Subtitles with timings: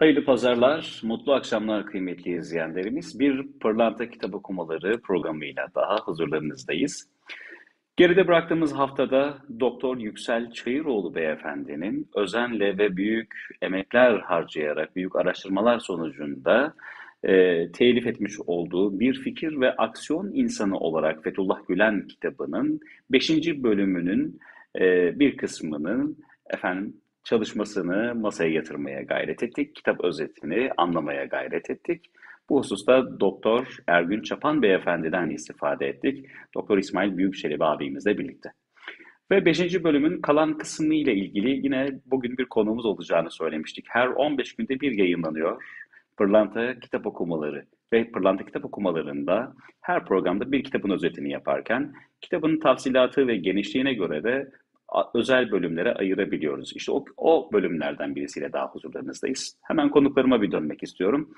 [0.00, 3.20] Hayırlı pazarlar, mutlu akşamlar kıymetli izleyenlerimiz.
[3.20, 7.08] Bir Pırlanta Kitap Okumaları programıyla daha huzurlarınızdayız.
[7.96, 16.74] Geride bıraktığımız haftada Doktor Yüksel Çayıroğlu beyefendinin özenle ve büyük emekler harcayarak, büyük araştırmalar sonucunda
[17.22, 17.32] e,
[17.72, 23.30] telif etmiş olduğu Bir Fikir ve Aksiyon İnsanı olarak Fethullah Gülen kitabının 5.
[23.62, 24.38] bölümünün
[24.80, 26.16] e, bir kısmının
[26.50, 29.74] efendim çalışmasını masaya yatırmaya gayret ettik.
[29.74, 32.10] Kitap özetini anlamaya gayret ettik.
[32.48, 36.26] Bu hususta Doktor Ergün Çapan Beyefendi'den istifade ettik.
[36.54, 38.52] Doktor İsmail Büyükçelebi abimizle birlikte.
[39.30, 39.84] Ve 5.
[39.84, 43.84] bölümün kalan kısmı ile ilgili yine bugün bir konumuz olacağını söylemiştik.
[43.88, 45.62] Her 15 günde bir yayınlanıyor.
[46.16, 53.26] Pırlanta kitap okumaları ve Pırlanta kitap okumalarında her programda bir kitabın özetini yaparken kitabın tafsilatı
[53.26, 54.50] ve genişliğine göre de
[55.14, 56.72] özel bölümlere ayırabiliyoruz.
[56.76, 59.56] İşte o, o bölümlerden birisiyle daha huzurlarınızdayız.
[59.62, 61.34] Hemen konuklarıma bir dönmek istiyorum.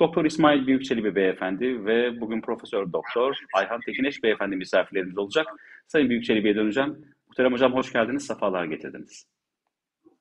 [0.00, 5.46] Doktor İsmail Büyükçelebi Beyefendi ve bugün Profesör Doktor Ayhan Tekineş Beyefendi misafirlerimiz olacak.
[5.86, 7.04] Sayın Büyükçelebi'ye döneceğim.
[7.28, 9.26] Muhterem Hocam hoş geldiniz, sefalar getirdiniz.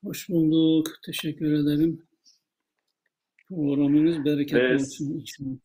[0.03, 2.01] Hoş bulduk, teşekkür ederim.
[3.49, 5.61] Programınız bereketli olsun.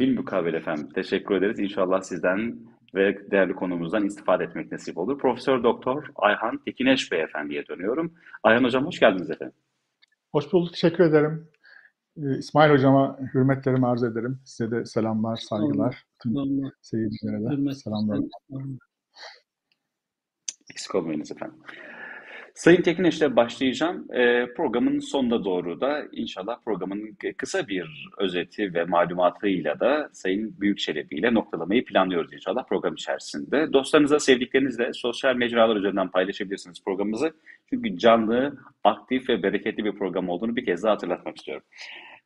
[0.00, 0.88] Bilmukabele efendim.
[0.94, 1.58] Teşekkür ederiz.
[1.58, 2.58] İnşallah sizden
[2.94, 5.18] ve değerli konumuzdan istifade etmek nasip olur.
[5.18, 8.14] Profesör Doktor Ayhan Tekineş Beyefendi'ye dönüyorum.
[8.42, 9.56] Ayhan Hocam hoş geldiniz efendim.
[10.32, 11.48] Hoş bulduk, teşekkür ederim.
[12.16, 14.40] Ee, İsmail Hocama hürmetlerimi arz ederim.
[14.44, 16.04] Size de selamlar, saygılar.
[16.22, 16.32] Tüm
[16.80, 18.20] seyircilere de Hürmet, selamlar.
[20.70, 21.58] Eksik olmayınız efendim.
[22.54, 24.12] Sayın Tekineş'le başlayacağım.
[24.12, 31.14] E, programın sonuna doğru da inşallah programın kısa bir özeti ve malumatıyla da Sayın Büyükçelebi
[31.14, 33.72] ile noktalamayı planlıyoruz inşallah program içerisinde.
[33.72, 37.32] Dostlarınızla, sevdiklerinizle sosyal mecralar üzerinden paylaşabilirsiniz programımızı.
[37.70, 41.64] Çünkü canlı, aktif ve bereketli bir program olduğunu bir kez daha hatırlatmak istiyorum.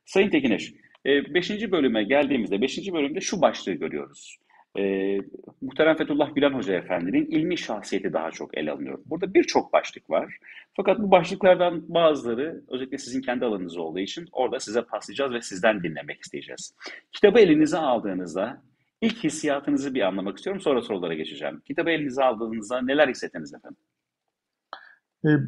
[0.04, 0.74] Sayın Tekineş,
[1.04, 1.50] 5.
[1.50, 2.92] E, bölüme geldiğimizde 5.
[2.92, 4.38] bölümde şu başlığı görüyoruz
[4.78, 5.18] e,
[5.60, 8.98] Muhterem Fethullah Gülen Hoca Efendi'nin ilmi şahsiyeti daha çok ele alınıyor.
[9.06, 10.38] Burada birçok başlık var.
[10.76, 15.82] Fakat bu başlıklardan bazıları özellikle sizin kendi alanınız olduğu için orada size paslayacağız ve sizden
[15.82, 16.74] dinlemek isteyeceğiz.
[17.12, 18.62] Kitabı elinize aldığınızda
[19.00, 20.62] ilk hissiyatınızı bir anlamak istiyorum.
[20.62, 21.60] Sonra sorulara geçeceğim.
[21.66, 23.82] Kitabı elinize aldığınızda neler hissettiniz efendim?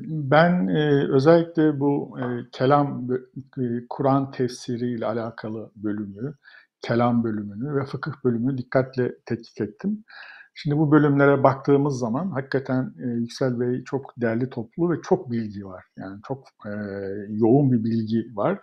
[0.07, 0.69] Ben
[1.11, 2.19] özellikle bu
[2.53, 3.09] kelam,
[3.91, 6.35] Kur'an tefsiri ile alakalı bölümü,
[6.83, 10.05] kelam bölümünü ve fıkıh bölümünü dikkatle tetkik ettim.
[10.55, 15.67] Şimdi bu bölümlere baktığımız zaman hakikaten e, Yüksel Bey çok değerli toplu ve çok bilgi
[15.67, 15.85] var.
[15.97, 16.71] Yani çok e,
[17.29, 18.59] yoğun bir bilgi var.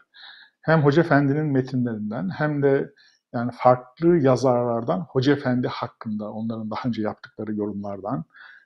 [0.61, 2.93] Hem Hoca Efendi'nin metinlerinden hem de
[3.33, 8.25] yani farklı yazarlardan Hoca Efendi hakkında onların daha önce yaptıkları yorumlardan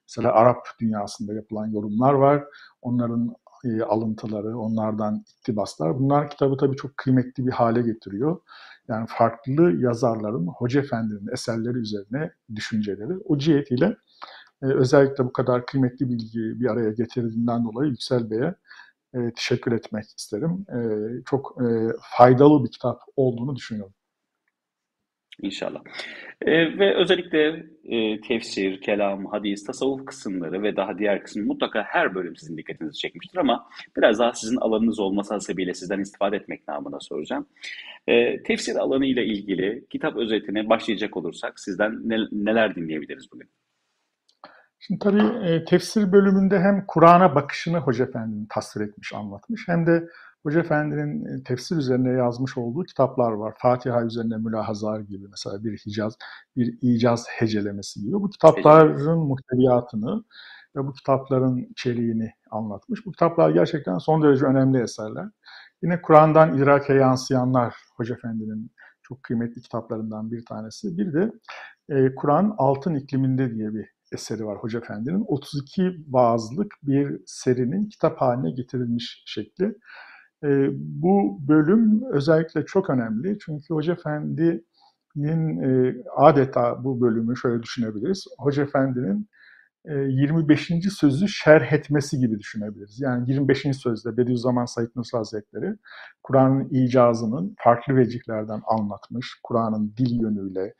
[0.09, 2.43] mesela Arap dünyasında yapılan yorumlar var.
[2.81, 3.35] Onların
[3.65, 5.99] e, alıntıları, onlardan iktibaslar.
[5.99, 8.39] Bunlar kitabı tabii çok kıymetli bir hale getiriyor.
[8.91, 13.13] Yani farklı yazarların, Hoca Efendi'nin eserleri üzerine düşünceleri.
[13.25, 13.95] O cihetiyle
[14.63, 18.55] e, özellikle bu kadar kıymetli bilgiyi bir araya getirdiğinden dolayı Yüksel Bey'e
[19.13, 20.65] e, teşekkür etmek isterim.
[20.69, 20.79] E,
[21.25, 21.65] çok e,
[22.17, 23.93] faydalı bir kitap olduğunu düşünüyorum.
[25.41, 25.81] İnşallah.
[26.41, 32.15] E, ve özellikle e, tefsir, kelam, hadis, tasavvuf kısımları ve daha diğer kısım mutlaka her
[32.15, 36.99] bölüm sizin dikkatinizi çekmiştir ama biraz daha sizin alanınız olması hasebiyle sizden istifade etmek namına
[36.99, 37.47] soracağım.
[38.07, 43.49] E, tefsir alanı ile ilgili kitap özetine başlayacak olursak sizden ne, neler dinleyebiliriz bugün?
[44.79, 50.07] Şimdi tabii e, tefsir bölümünde hem Kur'an'a bakışını Hoca Efendi'nin tasvir etmiş, anlatmış hem de
[50.43, 53.53] Hoca Efendi'nin e, tefsir üzerine yazmış olduğu kitaplar var.
[53.57, 56.17] Fatiha üzerine mülahazar gibi mesela bir hicaz,
[56.55, 58.13] bir icaz hecelemesi gibi.
[58.13, 60.23] Bu kitapların muhteviyatını
[60.75, 63.05] ve bu kitapların içeriğini anlatmış.
[63.05, 65.27] Bu kitaplar gerçekten son derece önemli eserler.
[65.83, 68.71] Yine Kur'an'dan idrake yansıyanlar Hoca Efendi'nin
[69.01, 70.97] çok kıymetli kitaplarından bir tanesi.
[70.97, 71.31] Bir de
[71.89, 75.25] e, Kur'an Altın ikliminde diye bir eseri var Hoca Efendi'nin.
[75.27, 79.75] 32 vaazlık bir serinin kitap haline getirilmiş şekli.
[80.43, 88.25] E, bu bölüm özellikle çok önemli çünkü Hoca Efendi'nin e, adeta bu bölümü şöyle düşünebiliriz.
[88.39, 89.29] Hoca Efendi'nin
[89.85, 90.71] e, 25.
[90.99, 93.01] sözü şerh etmesi gibi düşünebiliriz.
[93.01, 93.65] Yani 25.
[93.77, 95.75] sözde Bediüzzaman Said Nursi Hazretleri
[96.23, 100.73] Kur'an'ın icazının farklı vecihlerden anlatmış, Kur'an'ın dil yönüyle,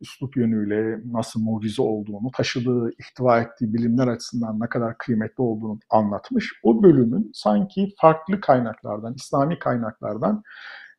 [0.00, 6.52] üslup yönüyle nasıl mucize olduğunu, taşıdığı, ihtiva ettiği bilimler açısından ne kadar kıymetli olduğunu anlatmış.
[6.62, 10.42] O bölümün sanki farklı kaynaklardan, İslami kaynaklardan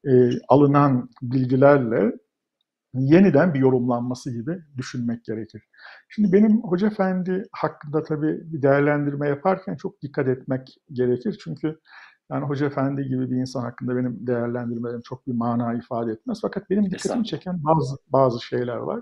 [0.07, 0.11] e,
[0.47, 2.11] alınan bilgilerle
[2.93, 5.63] yeniden bir yorumlanması gibi düşünmek gerekir.
[6.09, 11.39] Şimdi benim Hoca Efendi hakkında tabii bir değerlendirme yaparken çok dikkat etmek gerekir.
[11.43, 11.79] Çünkü
[12.31, 16.39] Yani Hoca Efendi gibi bir insan hakkında benim değerlendirmelerim çok bir mana ifade etmez.
[16.41, 19.01] Fakat benim dikkatimi çeken bazı bazı şeyler var.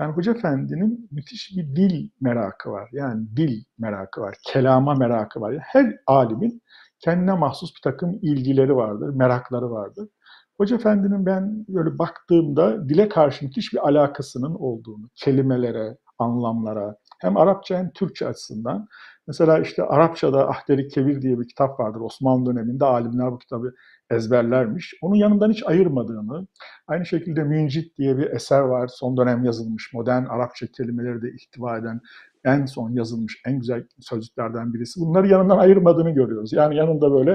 [0.00, 2.88] Yani Hoca Efendi'nin müthiş bir dil merakı var.
[2.92, 5.50] Yani dil merakı var, kelama merakı var.
[5.52, 6.62] Yani her alimin
[7.00, 10.08] kendine mahsus bir takım ilgileri vardır, merakları vardır.
[10.56, 17.78] Hoca Efendi'nin ben böyle baktığımda dile karşı müthiş bir alakasının olduğunu, kelimelere, anlamlara, hem Arapça
[17.78, 18.88] hem Türkçe açısından.
[19.26, 22.00] Mesela işte Arapçada Ahderi Kebir diye bir kitap vardır.
[22.00, 23.74] Osmanlı döneminde alimler bu kitabı
[24.10, 24.94] ezberlermiş.
[25.02, 26.46] Onun yanından hiç ayırmadığını,
[26.86, 28.88] aynı şekilde Müncit diye bir eser var.
[28.88, 32.00] Son dönem yazılmış, modern Arapça kelimeleri de ihtiva eden
[32.46, 35.00] en son yazılmış en güzel sözlüklerden birisi.
[35.00, 36.52] Bunları yanından ayırmadığını görüyoruz.
[36.52, 37.32] Yani yanında böyle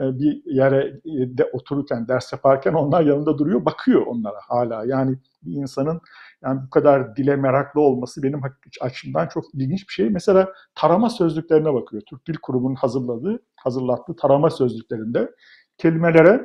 [0.00, 4.84] e, bir yere e, de otururken, ders yaparken onlar yanında duruyor, bakıyor onlara hala.
[4.86, 6.00] Yani bir insanın
[6.44, 8.40] yani bu kadar dile meraklı olması benim
[8.80, 10.10] açımdan çok ilginç bir şey.
[10.10, 12.02] Mesela tarama sözlüklerine bakıyor.
[12.08, 15.30] Türk Dil Kurumu'nun hazırladığı, hazırlattığı tarama sözlüklerinde
[15.78, 16.44] kelimelere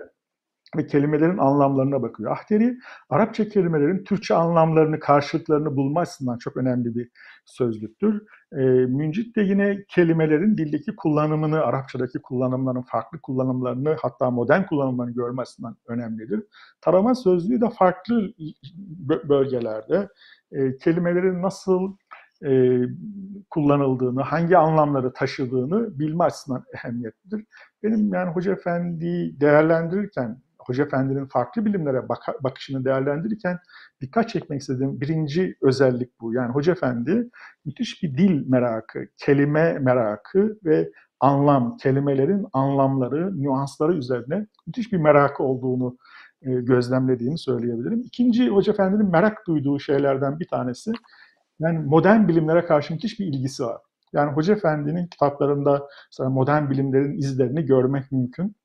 [0.78, 2.32] ve kelimelerin anlamlarına bakıyor.
[2.32, 2.78] Ahteri,
[3.10, 7.10] Arapça kelimelerin Türkçe anlamlarını, karşılıklarını bulma açısından çok önemli bir
[7.46, 8.24] sözlüktür.
[8.54, 15.42] E, Müncit de yine kelimelerin dildeki kullanımını, Arapçadaki kullanımların farklı kullanımlarını, hatta modern kullanımlarını görme
[15.42, 16.44] açısından önemlidir.
[16.82, 18.34] Tarama sözlüğü de farklı
[19.30, 20.10] bölgelerde
[20.52, 21.96] e, kelimelerin nasıl
[22.46, 22.82] e,
[23.50, 27.46] kullanıldığını, hangi anlamları taşıdığını bilme açısından ehemmiyetlidir.
[27.84, 33.60] Benim yani Hoca Efendi'yi değerlendirirken Hoca Efendi'nin farklı bilimlere bak bakışını değerlendirirken
[34.02, 36.34] dikkat çekmek istediğim birinci özellik bu.
[36.34, 37.30] Yani Hoca Efendi
[37.66, 45.44] müthiş bir dil merakı, kelime merakı ve anlam, kelimelerin anlamları, nüansları üzerine müthiş bir merakı
[45.44, 45.98] olduğunu
[46.42, 48.02] e, gözlemlediğimi söyleyebilirim.
[48.06, 50.92] İkinci Hoca Efendi'nin merak duyduğu şeylerden bir tanesi
[51.60, 53.82] yani modern bilimlere karşı müthiş bir ilgisi var.
[54.14, 55.88] Yani Hoca Efendi'nin kitaplarında
[56.20, 58.56] modern bilimlerin izlerini görmek mümkün.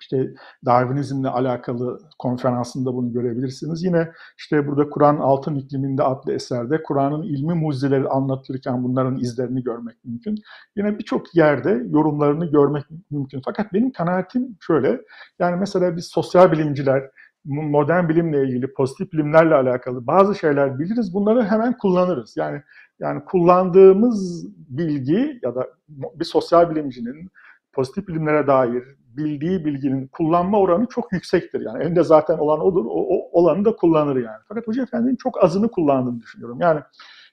[0.00, 0.34] İşte
[0.66, 3.84] Darwinizmle alakalı konferansında bunu görebilirsiniz.
[3.84, 10.04] Yine işte burada Kur'an Altın İkliminde adlı eserde Kur'an'ın ilmi mucizeleri anlatırken bunların izlerini görmek
[10.04, 10.38] mümkün.
[10.76, 13.42] Yine birçok yerde yorumlarını görmek mümkün.
[13.44, 15.00] Fakat benim kanaatim şöyle.
[15.38, 17.10] Yani mesela biz sosyal bilimciler
[17.44, 21.14] modern bilimle ilgili, pozitif bilimlerle alakalı bazı şeyler biliriz.
[21.14, 22.36] Bunları hemen kullanırız.
[22.36, 22.62] Yani
[23.00, 27.30] yani kullandığımız bilgi ya da bir sosyal bilimcinin
[27.72, 28.84] pozitif bilimlere dair
[29.16, 31.60] bildiği bilginin kullanma oranı çok yüksektir.
[31.60, 34.38] Yani elinde zaten olan odur, o, o olanı da kullanır yani.
[34.48, 36.58] Fakat Hoca Efendi'nin çok azını kullandığını düşünüyorum.
[36.60, 36.80] Yani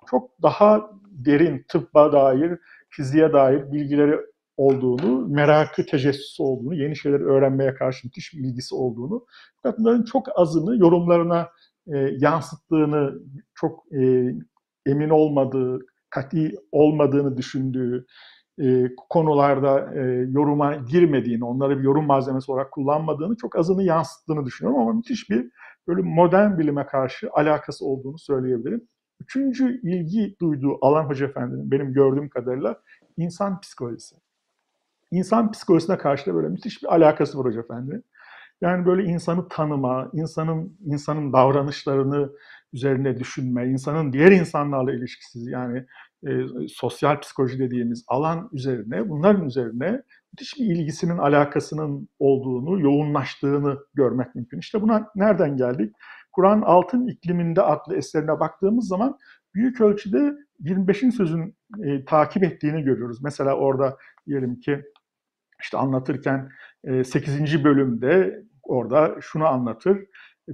[0.09, 4.19] çok daha derin tıbba dair, fiziğe dair bilgileri
[4.57, 9.25] olduğunu, merakı, tecessüsü olduğunu, yeni şeyler öğrenmeye karşı müthiş bir ilgisi olduğunu,
[9.55, 11.49] fakat bunların çok azını yorumlarına
[11.87, 13.13] e, yansıttığını,
[13.55, 14.31] çok e,
[14.85, 15.79] emin olmadığı,
[16.09, 18.05] kati olmadığını düşündüğü,
[18.61, 20.01] e, konularda e,
[20.31, 25.49] yoruma girmediğini, onları bir yorum malzemesi olarak kullanmadığını, çok azını yansıttığını düşünüyorum ama müthiş bir
[25.87, 28.87] böyle modern bilime karşı alakası olduğunu söyleyebilirim.
[29.21, 32.81] Üçüncü ilgi duyduğu alan Hoca Efendi'nin benim gördüğüm kadarıyla
[33.17, 34.15] insan psikolojisi.
[35.11, 38.01] İnsan psikolojisine karşı da böyle müthiş bir alakası var Hoca Efendi.
[38.61, 42.31] Yani böyle insanı tanıma, insanın insanın davranışlarını
[42.73, 45.85] üzerine düşünme, insanın diğer insanlarla ilişkisi yani
[46.27, 46.31] e,
[46.67, 50.01] sosyal psikoloji dediğimiz alan üzerine, bunların üzerine
[50.33, 54.59] müthiş bir ilgisinin, alakasının olduğunu, yoğunlaştığını görmek mümkün.
[54.59, 55.95] İşte buna nereden geldik?
[56.31, 59.17] Kur'an Altın İkliminde adlı eserine baktığımız zaman
[59.55, 60.33] büyük ölçüde
[60.63, 63.23] 25'in sözün e, takip ettiğini görüyoruz.
[63.23, 63.97] Mesela orada
[64.27, 64.83] diyelim ki
[65.61, 66.49] işte anlatırken
[67.03, 67.55] 8.
[67.55, 69.97] E, bölümde orada şunu anlatır.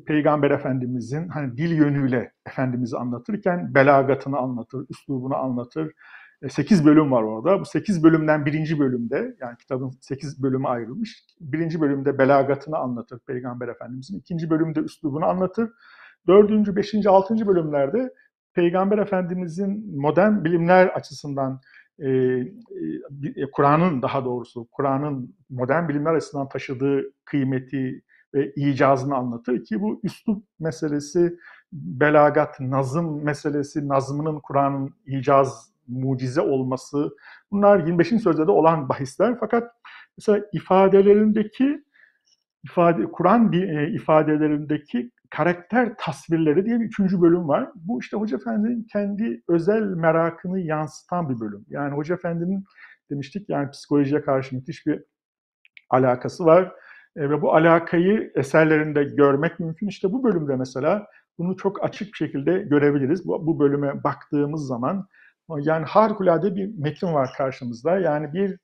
[0.06, 5.94] Peygamber Efendimizin hani dil yönüyle Efendimiz'i anlatırken belagatını anlatır, üslubunu anlatır.
[6.50, 7.60] 8 e, bölüm var orada.
[7.60, 11.26] Bu 8 bölümden birinci bölümde yani kitabın 8 bölümü ayrılmış.
[11.40, 14.20] Birinci bölümde belagatını anlatır Peygamber Efendimizin.
[14.20, 15.70] ikinci bölümde üslubunu anlatır.
[16.28, 18.14] Dördüncü, beşinci, altıncı bölümlerde
[18.54, 21.62] Peygamber Efendimizin modern bilimler açısından
[22.00, 28.02] e, e, Kur'an'ın daha doğrusu Kur'an'ın modern bilimler açısından taşıdığı kıymeti
[28.34, 31.38] ve icazını anlatır ki bu üslup meselesi,
[31.72, 37.10] belagat, nazım meselesi, nazmının Kur'an'ın icaz, mucize olması
[37.52, 38.08] bunlar 25.
[38.08, 39.72] sözde de olan bahisler fakat
[40.18, 41.84] mesela ifadelerindeki
[42.64, 43.52] ifade Kur'an
[43.94, 47.70] ifadelerindeki karakter tasvirleri diye bir üçüncü bölüm var.
[47.76, 51.66] Bu işte Hoca Efendi'nin kendi özel merakını yansıtan bir bölüm.
[51.70, 52.64] Yani Hoca Efendi'nin
[53.10, 55.04] demiştik yani psikolojiye karşı müthiş bir
[55.90, 56.74] alakası var.
[57.16, 59.88] E, ve bu alakayı eserlerinde görmek mümkün.
[59.88, 63.28] İşte bu bölümde mesela bunu çok açık bir şekilde görebiliriz.
[63.28, 65.08] Bu, bu bölüme baktığımız zaman
[65.50, 68.00] yani harikulade bir metin var karşımızda.
[68.00, 68.58] Yani bir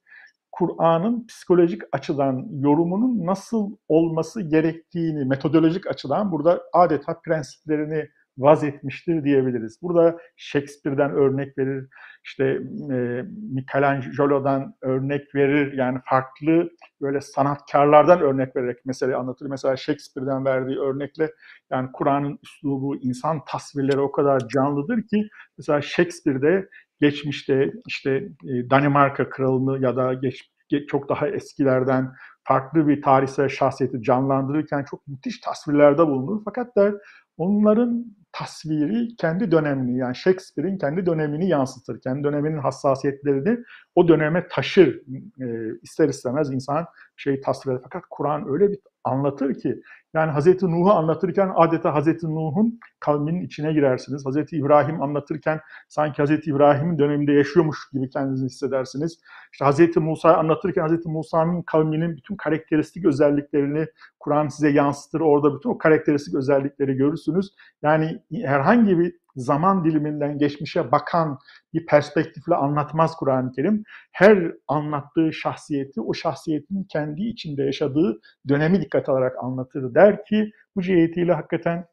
[0.51, 9.79] Kur'an'ın psikolojik açıdan yorumunun nasıl olması gerektiğini metodolojik açıdan burada adeta prensiplerini vaz etmiştir diyebiliriz.
[9.81, 11.88] Burada Shakespeare'den örnek verir,
[12.24, 12.43] işte
[12.91, 15.74] e, Michelangelo'dan örnek verir.
[15.74, 16.69] Yani farklı
[17.01, 19.46] böyle sanatkarlardan örnek vererek mesele anlatır.
[19.46, 21.31] Mesela Shakespeare'den verdiği örnekle
[21.72, 26.69] yani Kur'an'ın üslubu, insan tasvirleri o kadar canlıdır ki mesela Shakespeare'de
[27.01, 28.12] geçmişte işte
[28.43, 30.43] e, Danimarka kralını ya da geç,
[30.88, 36.41] çok daha eskilerden farklı bir tarihsel şahsiyeti canlandırırken çok müthiş tasvirlerde bulunur.
[36.46, 36.93] Fakat der
[37.38, 38.05] onların
[38.39, 42.01] tasviri kendi dönemini yani Shakespeare'in kendi dönemini yansıtır.
[42.01, 43.60] Kendi döneminin hassasiyetlerini
[43.96, 45.01] o döneme taşır.
[45.41, 45.46] E,
[45.81, 46.86] ister istemez insan
[47.17, 47.81] şeyi tasvir eder.
[47.84, 49.82] Fakat Kur'an öyle bir anlatır ki
[50.13, 54.25] yani Hazreti Nuh'u anlatırken adeta Hazreti Nuh'un kavminin içine girersiniz.
[54.25, 59.20] Hazreti İbrahim anlatırken sanki Hazreti İbrahim'in döneminde yaşıyormuş gibi kendinizi hissedersiniz.
[59.51, 63.86] İşte Hazreti Musa anlatırken Hazreti Musa'nın kavminin bütün karakteristik özelliklerini
[64.20, 65.20] Kur'an size yansıtır.
[65.20, 67.53] Orada bütün o karakteristik özellikleri görürsünüz.
[67.82, 71.39] Yani herhangi bir zaman diliminden geçmişe bakan
[71.74, 73.84] bir perspektifle anlatmaz Kur'an-ı Kerim.
[74.12, 80.81] Her anlattığı şahsiyeti o şahsiyetin kendi içinde yaşadığı dönemi dikkat alarak anlatır der ki bu
[80.81, 81.86] cihetiyle hakikaten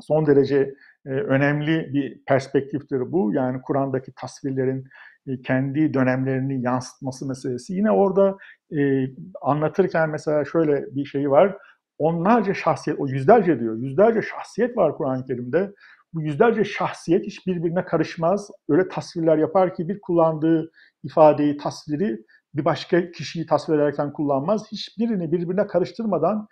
[0.00, 0.74] son derece
[1.06, 3.32] e, önemli bir perspektiftir bu.
[3.32, 4.84] Yani Kur'an'daki tasvirlerin
[5.26, 7.74] e, kendi dönemlerini yansıtması meselesi.
[7.74, 8.36] Yine orada
[8.78, 9.06] e,
[9.42, 11.56] anlatırken mesela şöyle bir şey var.
[11.98, 15.72] Onlarca şahsiyet, o yüzlerce diyor, yüzlerce şahsiyet var Kur'an-ı Kerim'de
[16.16, 18.50] bu yüzlerce şahsiyet hiç birbirine karışmaz.
[18.68, 20.70] Öyle tasvirler yapar ki bir kullandığı
[21.02, 24.72] ifadeyi, tasviri bir başka kişiyi tasvir ederken kullanmaz.
[24.72, 26.48] Hiçbirini birbirine karıştırmadan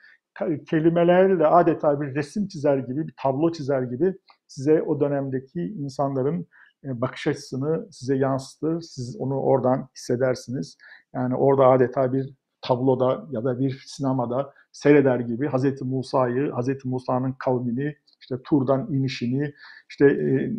[0.71, 4.14] kelimelerle adeta bir resim çizer gibi, bir tablo çizer gibi
[4.47, 6.47] size o dönemdeki insanların
[6.85, 8.80] e, bakış açısını size yansıtır.
[8.80, 10.76] Siz onu oradan hissedersiniz.
[11.14, 17.33] Yani orada adeta bir tabloda ya da bir sinemada seyreder gibi Hazreti Musa'yı, Hazreti Musa'nın
[17.33, 19.54] kavmini, işte Tur'dan inişini,
[19.90, 20.52] işte e,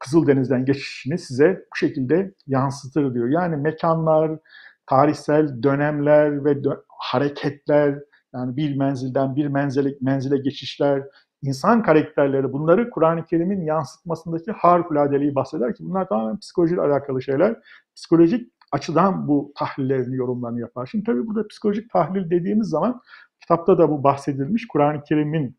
[0.00, 3.28] Kızıldeniz'den geçişini size bu şekilde yansıtır diyor.
[3.28, 4.38] Yani mekanlar,
[4.86, 7.98] tarihsel dönemler ve dö- hareketler,
[8.34, 11.02] yani bir menzilden bir menzile, menzile geçişler,
[11.42, 17.56] insan karakterleri bunları Kur'an-ı Kerim'in yansıtmasındaki harikuladeliği bahseder ki bunlar tamamen psikolojiyle alakalı şeyler.
[17.96, 20.86] Psikolojik açıdan bu tahlillerini, yorumlarını yapar.
[20.86, 23.00] Şimdi tabii burada psikolojik tahlil dediğimiz zaman
[23.40, 24.66] kitapta da bu bahsedilmiş.
[24.68, 25.56] Kur'an-ı Kerim'in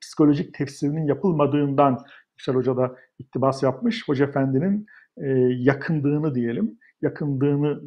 [0.00, 4.08] psikolojik tefsirinin yapılmadığından Yüksel Hoca da iktibas yapmış.
[4.08, 5.28] Hoca Efendi'nin e,
[5.58, 7.80] yakındığını diyelim, yakındığını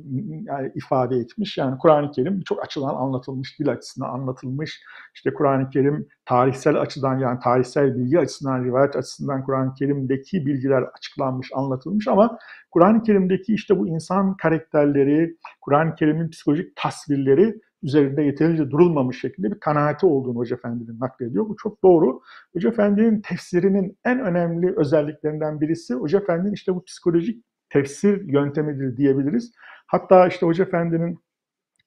[0.46, 1.58] yani ifade etmiş.
[1.58, 4.82] Yani Kur'an-ı Kerim birçok açıdan anlatılmış, dil açısından anlatılmış.
[5.16, 11.50] İşte Kur'an-ı Kerim tarihsel açıdan yani tarihsel bilgi açısından, rivayet açısından Kur'an-ı Kerim'deki bilgiler açıklanmış,
[11.54, 12.38] anlatılmış ama
[12.72, 19.60] Kur'an-ı Kerim'deki işte bu insan karakterleri, Kur'an-ı Kerim'in psikolojik tasvirleri üzerinde yeterince durulmamış şekilde bir
[19.60, 21.50] kanaati olduğunu Hoca Efendi'nin naklediyor.
[21.50, 22.22] Bu çok doğru.
[22.54, 29.52] Hoca Efendi'nin tefsirinin en önemli özelliklerinden birisi Hoca Efendi'nin işte bu psikolojik tefsir yöntemidir diyebiliriz.
[29.88, 31.20] Hatta işte Hoca Efendi'nin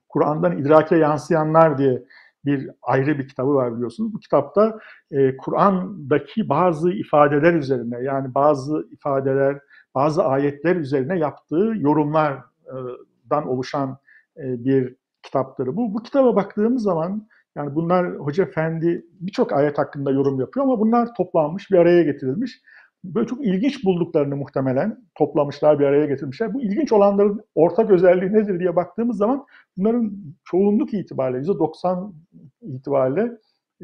[0.08, 2.02] Kur'an'dan idrake yansıyanlar diye
[2.44, 4.14] bir ayrı bir kitabı var biliyorsunuz.
[4.14, 4.78] Bu kitapta
[5.10, 9.58] e, Kur'an'daki bazı ifadeler üzerine yani bazı ifadeler,
[9.94, 13.98] bazı ayetler üzerine yaptığı yorumlardan oluşan
[14.36, 15.94] e, bir kitapları bu.
[15.94, 21.14] Bu kitaba baktığımız zaman yani bunlar Hoca Efendi birçok ayet hakkında yorum yapıyor ama bunlar
[21.14, 22.60] toplanmış, bir araya getirilmiş.
[23.04, 26.54] Böyle çok ilginç bulduklarını muhtemelen toplamışlar, bir araya getirmişler.
[26.54, 30.12] Bu ilginç olanların ortak özelliği nedir diye baktığımız zaman bunların
[30.44, 32.12] çoğunluk itibariyle, %90
[32.62, 33.32] itibariyle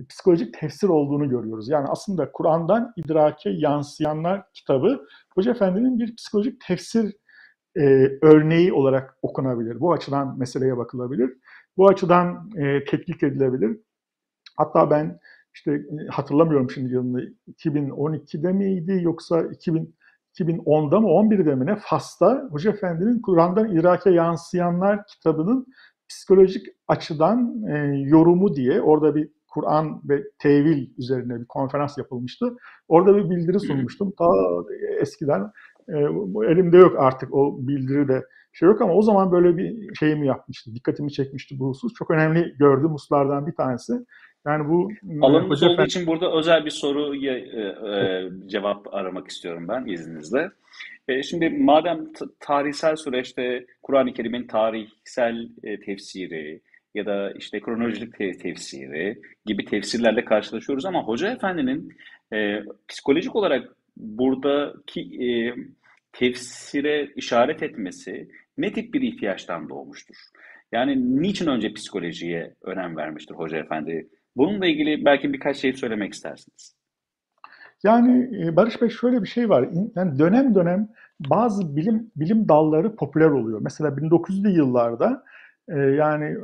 [0.08, 1.68] psikolojik tefsir olduğunu görüyoruz.
[1.68, 7.16] Yani aslında Kur'an'dan idrake yansıyanlar kitabı Hoca Efendi'nin bir psikolojik tefsir
[7.76, 7.82] e,
[8.22, 9.80] örneği olarak okunabilir.
[9.80, 11.38] Bu açıdan meseleye bakılabilir.
[11.76, 13.80] Bu açıdan e, tetkik edilebilir.
[14.56, 15.20] Hatta ben
[15.54, 19.94] işte e, hatırlamıyorum şimdi yılını 2012'de miydi yoksa 2000
[20.38, 25.66] 2010'da mı 11'de mi ne Fas'ta Hoca Efendi'nin Kur'an'dan Irak'a yansıyanlar kitabının
[26.08, 27.76] psikolojik açıdan e,
[28.08, 32.56] yorumu diye orada bir Kur'an ve tevil üzerine bir konferans yapılmıştı.
[32.88, 34.12] Orada bir bildiri sunmuştum.
[34.18, 34.28] Ta
[35.00, 35.50] eskiden
[35.92, 35.98] e,
[36.50, 38.22] elimde yok artık o bildiri de
[38.52, 40.74] şey yok ama o zaman böyle bir şeyimi yapmıştı.
[40.74, 41.94] Dikkatimi çekmişti bu husus.
[41.94, 43.92] Çok önemli gördüğüm hususlardan bir tanesi.
[44.46, 49.68] Yani bu e, alanımız olduğu için burada özel bir soru e, e, cevap aramak istiyorum
[49.68, 50.50] ben izninizle.
[51.08, 56.60] E, şimdi madem tarihsel süreçte Kur'an-ı Kerim'in tarihsel e, tefsiri
[56.94, 61.92] ya da işte kronolojik te tefsiri gibi tefsirlerle karşılaşıyoruz ama Hoca Efendi'nin
[62.32, 65.28] e, psikolojik olarak buradaki e,
[66.12, 68.28] tefsire işaret etmesi
[68.58, 70.16] ne tip bir ihtiyaçtan doğmuştur?
[70.72, 74.08] Yani niçin önce psikolojiye önem vermiştir Hoca Efendi?
[74.36, 76.76] Bununla ilgili belki birkaç şey söylemek istersiniz.
[77.84, 79.68] Yani e, Barış Bey şöyle bir şey var.
[79.96, 80.88] Yani dönem dönem
[81.20, 83.60] bazı bilim bilim dalları popüler oluyor.
[83.62, 85.24] Mesela 1900'lü yıllarda
[85.68, 86.36] e, yani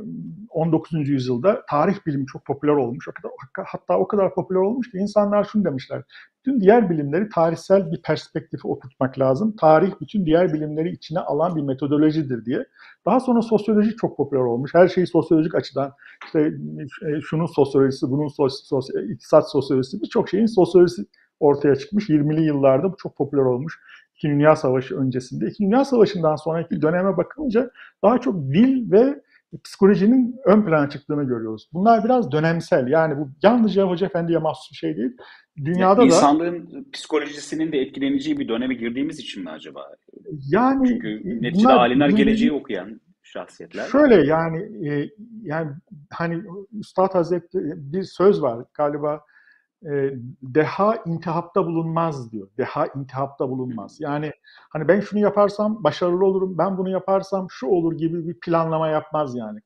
[0.50, 1.08] 19.
[1.08, 3.08] yüzyılda tarih bilimi çok popüler olmuş.
[3.08, 3.32] O kadar,
[3.66, 6.02] hatta o kadar popüler olmuş ki insanlar şunu demişler.
[6.38, 9.56] Bütün diğer bilimleri tarihsel bir perspektife oturtmak lazım.
[9.60, 12.64] Tarih bütün diğer bilimleri içine alan bir metodolojidir diye.
[13.06, 14.74] Daha sonra sosyoloji çok popüler olmuş.
[14.74, 15.92] Her şeyi sosyolojik açıdan
[16.24, 16.40] işte
[17.06, 21.02] e, şunun sosyolojisi, bunun sos, iktisat sosyolojisi birçok şeyin sosyolojisi
[21.40, 22.08] ortaya çıkmış.
[22.08, 23.80] 20'li yıllarda bu çok popüler olmuş.
[24.18, 25.46] İkinci Dünya Savaşı öncesinde.
[25.46, 27.70] İkinci Dünya Savaşı'ndan sonraki döneme bakınca
[28.04, 29.22] daha çok dil ve
[29.64, 31.68] psikolojinin ön plana çıktığını görüyoruz.
[31.72, 32.88] Bunlar biraz dönemsel.
[32.88, 35.10] Yani bu yalnızca Hoca Efendi'ye mahsus bir şey değil.
[35.64, 39.86] Dünyada İnsanlığın da psikolojisinin de etkileneceği bir döneme girdiğimiz için mi acaba?
[40.48, 43.88] Yani Çünkü neticede alimler geleceği okuyan şahsiyetler.
[43.88, 45.10] Şöyle yani e,
[45.42, 45.70] yani
[46.10, 49.20] hani Üstad Hazretleri bir söz var galiba
[49.86, 52.48] e, deha intihapta bulunmaz diyor.
[52.58, 53.96] Deha intihapta bulunmaz.
[54.00, 54.32] Yani
[54.70, 59.36] hani ben şunu yaparsam başarılı olurum, ben bunu yaparsam şu olur gibi bir planlama yapmaz
[59.36, 59.60] yani.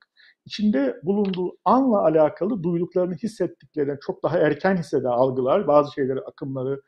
[0.46, 6.82] İçinde bulunduğu anla alakalı duyduklarını hissettiklerini çok daha erken hisseder, algılar, bazı şeyleri, akımları,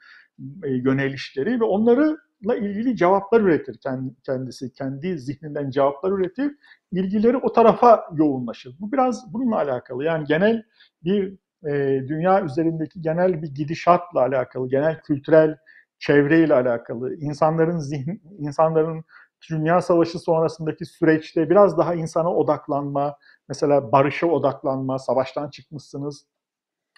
[0.65, 3.79] e, yönelişleri ve onlarla ilgili cevaplar üretir
[4.27, 4.73] kendisi.
[4.73, 6.53] Kendi zihninden cevaplar üretir.
[6.93, 8.77] ilgileri o tarafa yoğunlaşır.
[8.81, 10.05] Bu biraz bununla alakalı.
[10.05, 10.65] Yani genel
[11.05, 15.57] bir e, dünya üzerindeki genel bir gidişatla alakalı, genel kültürel
[15.99, 19.05] çevreyle alakalı, insanların zihin, insanların
[19.51, 23.17] Dünya Savaşı sonrasındaki süreçte biraz daha insana odaklanma,
[23.49, 26.27] mesela barışa odaklanma, savaştan çıkmışsınız.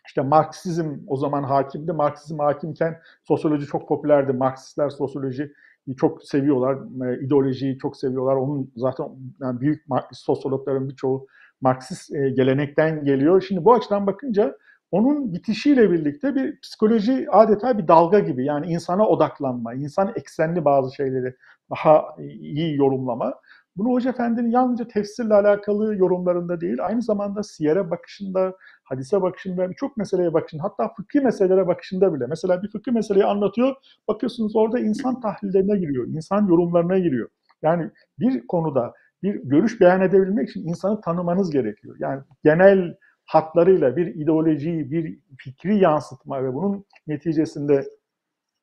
[0.07, 1.93] İşte Marksizm o zaman hakimdi.
[1.93, 4.33] Marksizm hakimken sosyoloji çok popülerdi.
[4.33, 5.53] Marksistler sosyoloji
[5.97, 8.37] çok seviyorlar, e, ideolojiyi çok seviyorlar.
[8.37, 9.09] Onun zaten
[9.40, 11.27] yani büyük sosyologların birçoğu
[11.61, 13.45] Marksist e, gelenekten geliyor.
[13.49, 14.57] Şimdi bu açıdan bakınca
[14.90, 20.95] onun bitişiyle birlikte bir psikoloji adeta bir dalga gibi yani insana odaklanma, insan eksenli bazı
[20.95, 21.35] şeyleri
[21.71, 23.35] daha iyi yorumlama.
[23.77, 29.97] Bunu Hoca Efendi'nin yalnızca tefsirle alakalı yorumlarında değil, aynı zamanda siyere bakışında, hadise bakışında, birçok
[29.97, 32.27] meseleye bakışında, hatta fıkhi meselelere bakışında bile.
[32.27, 33.75] Mesela bir fıkhi meseleyi anlatıyor,
[34.09, 37.29] bakıyorsunuz orada insan tahlillerine giriyor, insan yorumlarına giriyor.
[37.62, 41.96] Yani bir konuda bir görüş beyan edebilmek için insanı tanımanız gerekiyor.
[41.98, 47.85] Yani genel hatlarıyla bir ideolojiyi, bir fikri yansıtma ve bunun neticesinde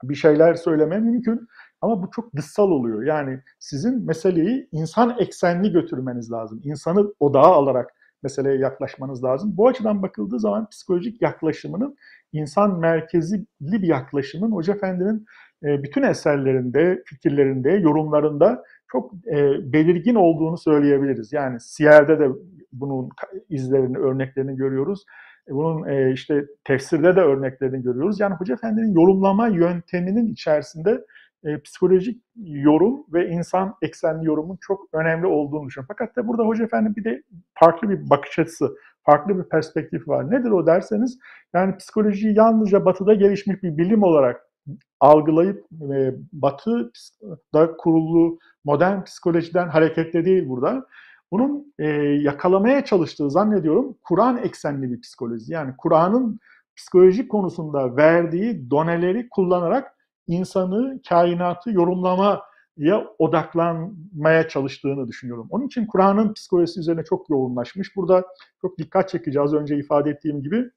[0.04, 1.48] bir şeyler söyleme mümkün.
[1.82, 3.04] Ama bu çok dışsal oluyor.
[3.04, 6.62] Yani sizin meseleyi insan eksenli götürmeniz lazım.
[6.64, 9.58] İnsanı odağa alarak meseleye yaklaşmanız lazım.
[9.58, 11.96] Bu açıdan bakıldığı zaman psikolojik yaklaşımının
[12.34, 15.26] insan merkezli bir yaklaşımın Hoca Efendi'nin
[15.64, 18.64] e, bütün eserlerinde, fikirlerinde, yorumlarında
[18.94, 19.38] çok e,
[19.74, 21.34] belirgin olduğunu söyleyebiliriz.
[21.34, 22.30] Yani Siyer'de de
[22.74, 23.10] bunun
[23.50, 25.06] izlerini, örneklerini görüyoruz.
[25.48, 28.20] E, bunun e, işte tefsirde de örneklerini görüyoruz.
[28.20, 31.06] Yani Hoca Efendi'nin yorumlama yönteminin içerisinde
[31.44, 35.96] e, psikolojik yorum ve insan eksenli yorumun çok önemli olduğunu düşünüyorum.
[35.98, 40.32] Fakat da burada Hoca Efendi bir de farklı bir bakış açısı, farklı bir perspektif var.
[40.32, 41.20] Nedir o derseniz,
[41.54, 44.53] yani psikolojiyi yalnızca batıda gelişmiş bir bilim olarak
[45.00, 50.86] algılayıp e, batıda kurulu modern psikolojiden hareketle değil burada.
[51.32, 51.88] Bunun e,
[52.22, 55.54] yakalamaya çalıştığı zannediyorum Kur'an eksenli bir psikoloji.
[55.54, 56.40] Yani Kur'an'ın
[56.76, 59.98] psikolojik konusunda verdiği doneleri kullanarak
[60.28, 65.48] insanı, kainatı yorumlamaya odaklanmaya çalıştığını düşünüyorum.
[65.50, 67.96] Onun için Kur'an'ın psikolojisi üzerine çok yoğunlaşmış.
[67.96, 68.26] Burada
[68.62, 70.70] çok dikkat çekici az önce ifade ettiğim gibi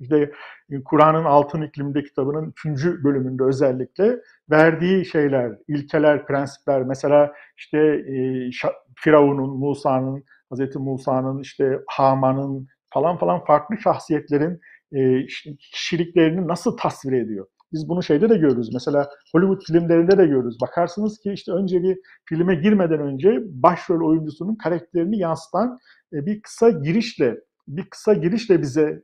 [0.00, 0.32] işte
[0.70, 2.84] e, Kur'an'ın Altın İkliminde kitabının 3.
[2.84, 8.50] bölümünde özellikle verdiği şeyler, ilkeler, prensipler mesela işte e,
[8.96, 14.60] Firavun'un, Musa'nın, Hazreti Musa'nın, işte Haman'ın falan falan farklı şahsiyetlerin
[14.92, 15.26] e,
[15.72, 17.46] kişiliklerini nasıl tasvir ediyor?
[17.72, 18.70] Biz bunu şeyde de görürüz.
[18.74, 20.56] Mesela Hollywood filmlerinde de görürüz.
[20.60, 25.78] Bakarsınız ki işte önce bir filme girmeden önce başrol oyuncusunun karakterini yansıtan
[26.12, 27.36] e, bir kısa girişle
[27.68, 29.02] bir kısa girişle bize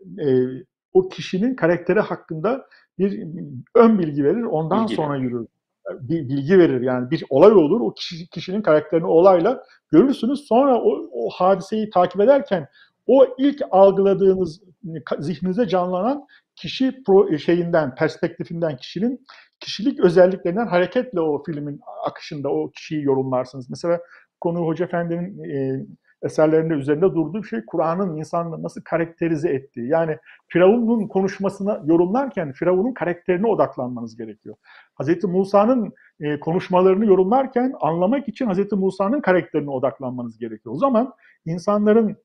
[0.92, 2.66] o kişinin karakteri hakkında
[2.98, 3.26] bir
[3.74, 4.42] ön bilgi verir.
[4.42, 4.94] Ondan bilgi.
[4.94, 5.46] sonra yürür.
[6.00, 7.80] Bir bilgi verir yani bir olay olur.
[7.80, 10.46] O kişi, kişinin karakterini olayla görürsünüz.
[10.48, 12.68] Sonra o, o hadiseyi takip ederken
[13.06, 14.62] o ilk algıladığınız
[15.18, 16.26] zihninize canlanan
[16.56, 19.26] kişi pro, şeyinden, perspektifinden kişinin
[19.60, 23.70] kişilik özelliklerinden hareketle o filmin akışında o kişiyi yorumlarsınız.
[23.70, 24.00] Mesela
[24.40, 25.86] konu Hoca Efendi'nin e,
[26.22, 29.88] eserlerinde üzerinde durduğu şey Kur'an'ın insanları nasıl karakterize ettiği.
[29.88, 34.56] Yani Firavun'un konuşmasını yorumlarken Firavun'un karakterine odaklanmanız gerekiyor.
[35.00, 35.24] Hz.
[35.24, 38.72] Musa'nın e, konuşmalarını yorumlarken anlamak için Hz.
[38.72, 40.74] Musa'nın karakterine odaklanmanız gerekiyor.
[40.74, 41.12] O zaman
[41.44, 42.16] insanların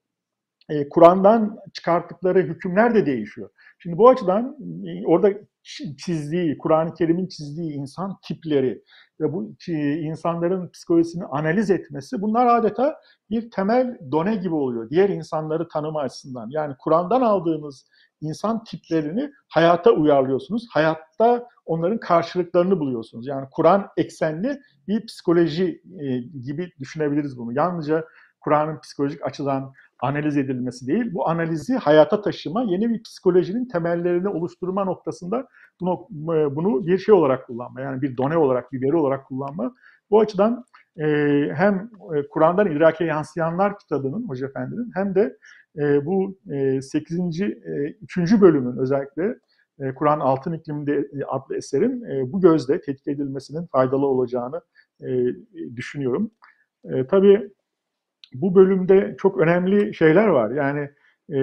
[0.70, 3.50] e, Kur'an'dan çıkarttıkları hükümler de değişiyor.
[3.78, 5.30] Şimdi bu açıdan e, orada
[5.98, 8.84] çizdiği, Kur'an-ı Kerim'in çizdiği insan tipleri
[9.20, 14.90] ve bu insanların psikolojisini analiz etmesi bunlar adeta bir temel done gibi oluyor.
[14.90, 16.48] Diğer insanları tanıma açısından.
[16.50, 17.86] Yani Kur'an'dan aldığınız
[18.22, 20.68] insan tiplerini hayata uyarlıyorsunuz.
[20.72, 23.28] Hayatta onların karşılıklarını buluyorsunuz.
[23.28, 27.54] Yani Kur'an eksenli bir psikoloji e, gibi düşünebiliriz bunu.
[27.54, 28.06] Yalnızca
[28.46, 34.84] Kur'an'ın psikolojik açıdan analiz edilmesi değil, bu analizi hayata taşıma, yeni bir psikolojinin temellerini oluşturma
[34.84, 35.48] noktasında
[35.80, 36.08] bunu,
[36.56, 39.76] bunu bir şey olarak kullanma, yani bir done olarak, bir veri olarak kullanma.
[40.12, 40.66] Bu açıdan
[40.98, 41.06] e,
[41.56, 41.90] hem
[42.32, 45.38] Kur'an'dan idrake yansıyanlar kitabının, Hoca Efendi'nin, hem de
[45.78, 47.42] e, bu e, 8.
[47.42, 47.48] E,
[48.18, 48.42] 3.
[48.42, 49.40] bölümün özellikle
[49.80, 54.62] e, Kur'an Altın İkliminde adlı eserin e, bu gözle tetkik edilmesinin faydalı olacağını
[55.02, 55.08] e,
[55.76, 56.32] düşünüyorum.
[56.84, 57.52] E, tabii
[58.34, 60.52] bu bölümde çok önemli şeyler var.
[60.52, 60.90] Yani
[61.30, 61.40] e,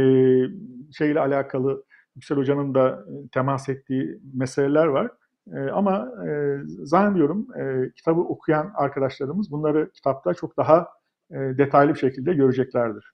[0.93, 1.85] şeyle alakalı
[2.17, 5.11] Yüksel Hoca'nın da temas ettiği meseleler var.
[5.53, 10.89] E, ama e, zannediyorum e, kitabı okuyan arkadaşlarımız bunları kitapta çok daha
[11.31, 13.13] e, detaylı bir şekilde göreceklerdir.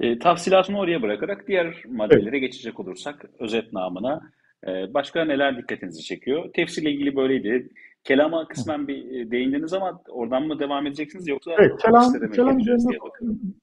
[0.00, 2.40] E, tafsilatını oraya bırakarak diğer maddelere evet.
[2.40, 6.52] geçecek olursak özet namına e, başka neler dikkatinizi çekiyor?
[6.52, 7.68] Tefsirle ilgili böyleydi.
[8.04, 12.98] Kelama kısmen bir e, değindiniz ama oradan mı devam edeceksiniz yoksa evet, kelam, kelam üzerine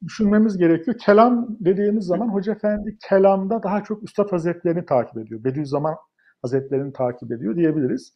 [0.05, 0.97] düşünmemiz gerekiyor.
[1.05, 5.43] Kelam dediğimiz zaman Hoca Efendi kelamda daha çok Üstad Hazretlerini takip ediyor.
[5.43, 5.95] Bediüzzaman
[6.41, 8.13] Hazretlerini takip ediyor diyebiliriz.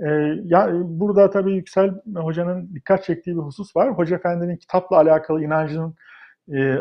[0.00, 0.06] Ee,
[0.44, 3.90] ya burada tabii Yüksel Hoca'nın dikkat çektiği bir husus var.
[3.90, 5.94] Hoca Efendi'nin kitapla alakalı inancının
[6.52, 6.76] e,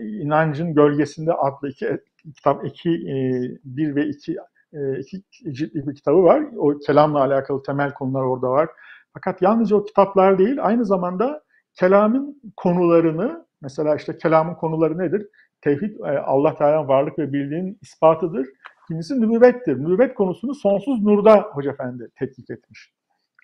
[0.00, 1.88] inancın gölgesinde adlı iki
[2.36, 3.16] kitap iki e,
[3.64, 4.36] bir ve iki
[4.72, 6.44] e, iki ciltlik bir kitabı var.
[6.56, 8.68] O kelamla alakalı temel konular orada var.
[9.14, 11.42] Fakat yalnızca o kitaplar değil, aynı zamanda
[11.74, 15.28] kelamın konularını, mesela işte kelamın konuları nedir?
[15.60, 18.46] Tevhid, e, Allah Teala'nın varlık ve bildiğinin ispatıdır.
[18.84, 19.78] İkincisi nübüvvettir.
[19.78, 22.92] Nübüvvet konusunu sonsuz nurda Hoca Efendi tetkik etmiş.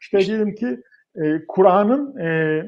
[0.01, 0.83] İşte diyelim ki
[1.17, 2.63] e, Kur'an'ın e,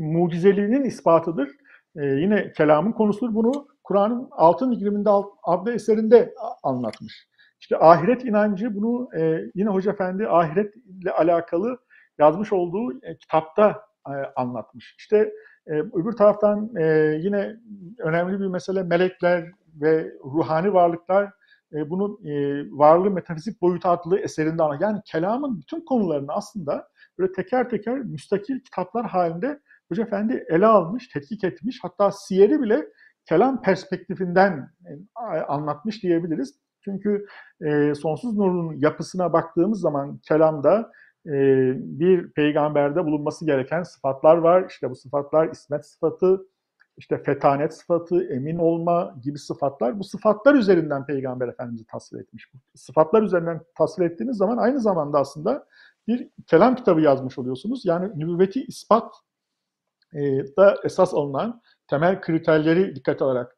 [0.00, 1.48] mucizeliğinin ispatıdır.
[1.96, 3.34] E, yine kelamın konusudur.
[3.34, 5.10] Bunu Kur'an'ın Altın İkliminde
[5.42, 7.31] adlı eserinde anlatmış.
[7.62, 11.78] İşte ahiret inancı bunu e, yine Hoca Efendi ahiretle alakalı
[12.18, 14.94] yazmış olduğu e, kitapta e, anlatmış.
[14.98, 15.32] İşte
[15.66, 16.84] e, öbür taraftan e,
[17.20, 17.56] yine
[17.98, 21.30] önemli bir mesele melekler ve ruhani varlıklar
[21.72, 24.90] e, bunun e, varlığı metafizik boyutu adlı eserinde anlatıyor.
[24.90, 31.08] Yani kelamın bütün konularını aslında böyle teker teker müstakil kitaplar halinde Hoca Efendi ele almış,
[31.08, 31.78] tetkik etmiş.
[31.82, 32.86] Hatta siyeri bile
[33.28, 36.62] kelam perspektifinden e, anlatmış diyebiliriz.
[36.84, 37.26] Çünkü
[37.60, 40.92] e, sonsuz nurun yapısına baktığımız zaman kelamda
[41.26, 41.32] e,
[41.76, 44.66] bir peygamberde bulunması gereken sıfatlar var.
[44.70, 46.46] İşte bu sıfatlar ismet sıfatı,
[46.96, 49.98] işte fetanet sıfatı, emin olma gibi sıfatlar.
[49.98, 52.54] Bu sıfatlar üzerinden Peygamber Efendimiz'i tasvir etmiş.
[52.54, 55.66] Bu sıfatlar üzerinden tasvir ettiğiniz zaman aynı zamanda aslında
[56.08, 57.84] bir kelam kitabı yazmış oluyorsunuz.
[57.84, 59.14] Yani nübüvveti ispat
[60.14, 60.20] e,
[60.56, 63.56] da esas alınan temel kriterleri dikkat alarak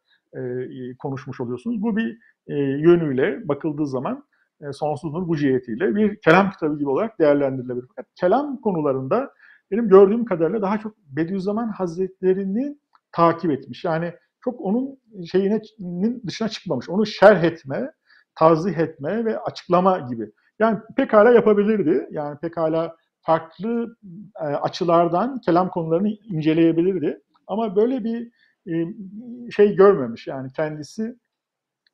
[0.98, 1.82] konuşmuş oluyorsunuz.
[1.82, 4.24] Bu bir e, yönüyle bakıldığı zaman
[4.60, 7.86] e, Sonsuz Nur bu cihetiyle bir kelam kitabı gibi olarak değerlendirilebilir.
[7.88, 9.30] Fakat kelam konularında
[9.70, 12.78] benim gördüğüm kadarıyla daha çok Bediüzzaman Hazretleri'ni
[13.12, 13.84] takip etmiş.
[13.84, 14.12] Yani
[14.44, 14.98] çok onun
[15.32, 16.88] şeyinin dışına çıkmamış.
[16.88, 17.90] Onu şerh etme,
[18.34, 20.30] tazih etme ve açıklama gibi.
[20.58, 22.08] Yani pekala yapabilirdi.
[22.10, 23.96] Yani pekala farklı
[24.40, 27.20] e, açılardan kelam konularını inceleyebilirdi.
[27.46, 28.30] Ama böyle bir e,
[29.50, 30.26] şey görmemiş.
[30.26, 31.16] Yani kendisi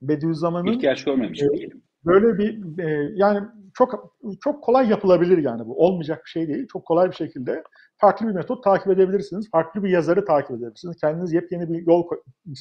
[0.02, 1.82] Bediüzzaman'ın ihtiyaç görmemiş e, diyelim.
[2.04, 5.86] Böyle bir e, yani çok çok kolay yapılabilir yani bu.
[5.86, 6.66] Olmayacak bir şey değil.
[6.72, 7.62] Çok kolay bir şekilde
[7.96, 9.50] farklı bir metot takip edebilirsiniz.
[9.50, 10.96] Farklı bir yazarı takip edebilirsiniz.
[10.96, 12.04] Kendiniz yepyeni bir yol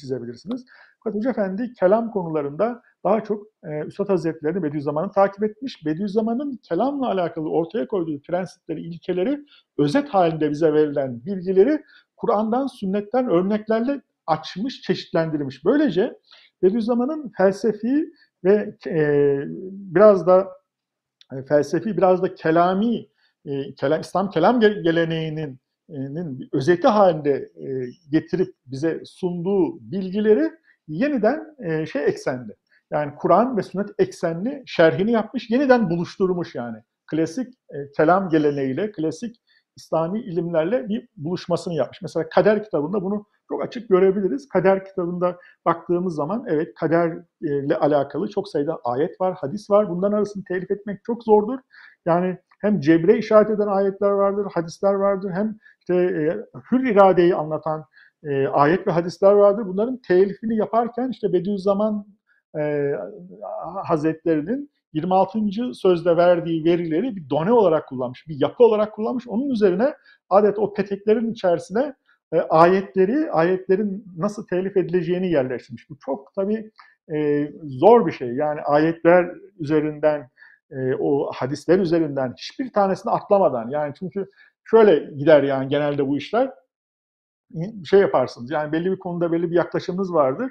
[0.00, 0.64] çizebilirsiniz.
[1.04, 5.86] Fakat Hoca Efendi kelam konularında daha çok e, Üstad Hazretleri'ni Bediüzzaman'ı takip etmiş.
[5.86, 9.44] Bediüzzaman'ın kelamla alakalı ortaya koyduğu prensipleri, ilkeleri,
[9.78, 11.82] özet halinde bize verilen bilgileri
[12.20, 15.64] Kur'an'dan, sünnetten örneklerle açmış, çeşitlendirmiş.
[15.64, 16.18] Böylece
[16.62, 18.12] Bediüzzaman'ın felsefi
[18.44, 19.36] ve e,
[19.70, 20.48] biraz da
[21.32, 23.06] e, felsefi, biraz da kelami,
[23.44, 27.66] e, kelam, İslam kelam geleneğinin nin özeti halinde e,
[28.10, 30.50] getirip bize sunduğu bilgileri
[30.88, 32.56] yeniden e, şey eksendi.
[32.92, 36.78] Yani Kur'an ve sünnet eksenli şerhini yapmış, yeniden buluşturmuş yani.
[37.06, 39.36] Klasik e, kelam geleneğiyle, klasik
[39.80, 42.02] İslami ilimlerle bir buluşmasını yapmış.
[42.02, 44.48] Mesela Kader kitabında bunu çok açık görebiliriz.
[44.48, 49.88] Kader kitabında baktığımız zaman evet kaderle alakalı çok sayıda ayet var, hadis var.
[49.88, 51.58] Bunların arasını telif etmek çok zordur.
[52.06, 56.36] Yani hem cebre işaret eden ayetler vardır, hadisler vardır, hem işte e,
[56.70, 57.84] hür iradeyi anlatan
[58.24, 59.66] e, ayet ve hadisler vardır.
[59.66, 62.06] Bunların telifini yaparken işte Bediüzzaman
[62.58, 62.92] e,
[63.84, 65.38] Hazretlerinin 26.
[65.74, 69.28] sözde verdiği verileri bir done olarak kullanmış, bir yapı olarak kullanmış.
[69.28, 69.94] Onun üzerine
[70.30, 71.94] adet o peteklerin içerisine
[72.32, 75.90] e, ayetleri, ayetlerin nasıl telif edileceğini yerleştirmiş.
[75.90, 76.70] Bu çok tabii
[77.14, 78.28] e, zor bir şey.
[78.28, 80.30] Yani ayetler üzerinden,
[80.70, 83.70] e, o hadisler üzerinden hiçbir tanesini atlamadan.
[83.70, 84.26] Yani çünkü
[84.64, 86.50] şöyle gider yani genelde bu işler.
[87.84, 90.50] Şey yaparsınız yani belli bir konuda belli bir yaklaşımınız vardır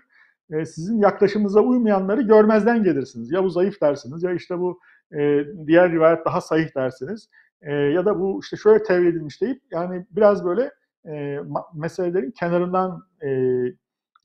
[0.51, 3.31] e, sizin yaklaşımınıza uymayanları görmezden gelirsiniz.
[3.31, 4.79] Ya bu zayıf dersiniz ya işte bu
[5.13, 7.29] e, diğer rivayet daha sahih dersiniz.
[7.61, 10.71] E, ya da bu işte şöyle tevil edilmiş deyip yani biraz böyle
[11.73, 13.03] meselelerin kenarından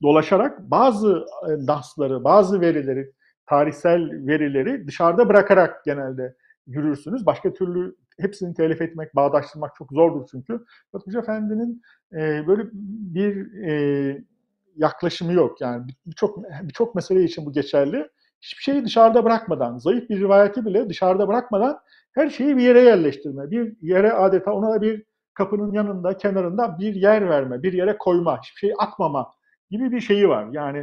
[0.01, 1.67] dolaşarak bazı e,
[2.23, 3.11] bazı verileri,
[3.45, 6.35] tarihsel verileri dışarıda bırakarak genelde
[6.67, 7.25] yürürsünüz.
[7.25, 10.65] Başka türlü hepsini telif etmek, bağdaştırmak çok zordur çünkü.
[10.93, 11.81] Batmış Efendi'nin
[12.47, 12.63] böyle
[13.13, 14.23] bir e,
[14.75, 15.61] yaklaşımı yok.
[15.61, 18.09] Yani birçok birçok mesele için bu geçerli.
[18.41, 21.79] Hiçbir şeyi dışarıda bırakmadan, zayıf bir rivayeti bile dışarıda bırakmadan
[22.13, 23.51] her şeyi bir yere yerleştirme.
[23.51, 28.59] Bir yere adeta ona bir kapının yanında, kenarında bir yer verme, bir yere koyma, hiçbir
[28.59, 29.31] şeyi atmama
[29.71, 30.47] gibi bir şeyi var.
[30.51, 30.77] Yani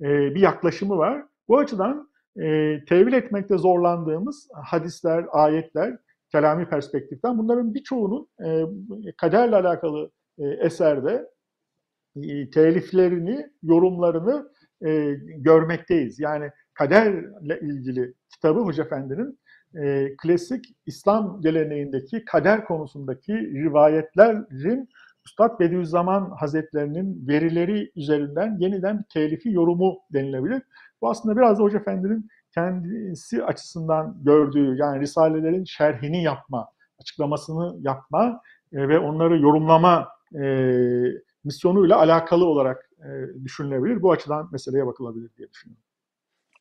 [0.00, 1.24] e, bir yaklaşımı var.
[1.48, 5.98] Bu açıdan e, tevil etmekte zorlandığımız hadisler, ayetler,
[6.32, 8.64] kelami perspektiften bunların birçoğunun e,
[9.16, 11.26] kaderle alakalı e, eserde
[12.50, 14.50] teliflerini, yorumlarını
[14.86, 16.20] e, görmekteyiz.
[16.20, 19.38] Yani kaderle ilgili kitabı Hoca Efendi'nin
[19.82, 24.88] e, klasik İslam geleneğindeki kader konusundaki rivayetlerin
[25.26, 30.62] Üstad Bediüzzaman Hazretlerinin verileri üzerinden yeniden bir telifi yorumu denilebilir.
[31.00, 36.68] Bu aslında biraz da Hoca Efendi'nin kendisi açısından gördüğü yani Risalelerin şerhini yapma,
[37.00, 38.40] açıklamasını yapma
[38.72, 40.44] e, ve onları yorumlama e,
[41.44, 43.08] misyonuyla alakalı olarak e,
[43.44, 44.02] düşünülebilir.
[44.02, 45.84] Bu açıdan meseleye bakılabilir diye düşünüyorum.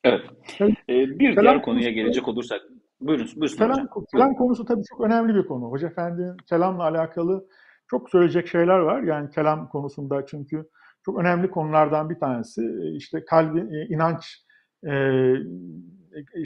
[0.04, 0.22] Evet.
[0.62, 2.62] Ee, bir diğer konuya gelecek olursak,
[3.02, 4.06] buyurun, buyurun kelam, hocam.
[4.12, 5.72] Kelam konusu tabii çok önemli bir konu.
[5.72, 7.48] Hoca Efendi'nin kelamla alakalı
[7.88, 9.04] çok söyleyecek şeyler var.
[9.04, 10.70] Yani kelam konusunda çünkü
[11.06, 12.62] çok önemli konulardan bir tanesi
[12.96, 14.44] işte kalbi, e, inanç
[14.86, 14.94] e,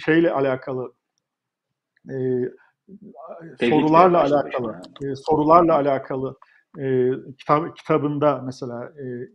[0.05, 0.93] şeyle alakalı
[2.09, 2.15] e,
[3.59, 6.37] sorularla alakalı e, sorularla alakalı
[6.79, 9.27] e, kitap, kitabında mesela e,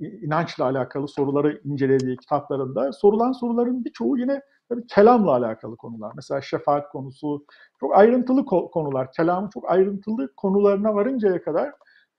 [0.00, 6.12] inançla alakalı soruları incelediği kitaplarında sorulan soruların birçoğu yine tabii kelamla alakalı konular.
[6.16, 7.44] Mesela şefaat konusu
[7.80, 9.12] çok ayrıntılı konular.
[9.12, 11.72] Kelamın çok ayrıntılı konularına varıncaya kadar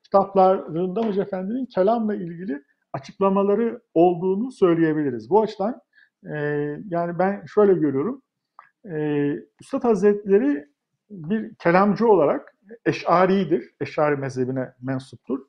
[0.04, 5.30] kitaplarında Hoca Efendi'nin kelamla ilgili açıklamaları olduğunu söyleyebiliriz.
[5.30, 5.82] Bu açıdan
[6.26, 6.36] e,
[6.90, 8.22] yani ben şöyle görüyorum.
[8.86, 8.96] E,
[9.62, 10.68] Üstad Hazretleri
[11.12, 13.76] bir kelamcı olarak Eş'ari'dir.
[13.82, 15.40] Eş'ari mezhebine mensuptur.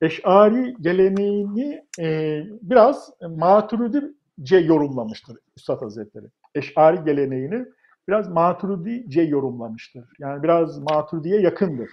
[0.00, 6.26] Eş'ari geleneğini e, biraz maturidice yorumlamıştır Üstad Hazretleri.
[6.54, 7.66] Eş'ari geleneğini
[8.08, 10.04] biraz maturidice yorumlamıştır.
[10.18, 11.90] Yani biraz maturidiye yakındır.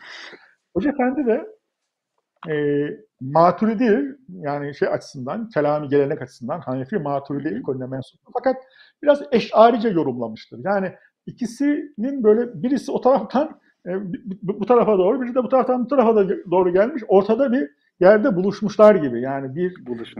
[0.73, 1.57] Hoca Efendi de
[2.49, 2.87] e,
[3.21, 8.31] maturidi yani şey açısından, kelami gelenek açısından Hanefi maturidi ekolüne mensuptur.
[8.33, 8.55] Fakat
[9.03, 10.59] biraz eş'arice yorumlamıştır.
[10.63, 10.95] Yani
[11.27, 13.91] ikisinin böyle birisi o taraftan e,
[14.41, 17.03] bu tarafa doğru, biri de bu taraftan bu tarafa doğru gelmiş.
[17.07, 19.21] Ortada bir yerde buluşmuşlar gibi.
[19.21, 19.71] Yani bir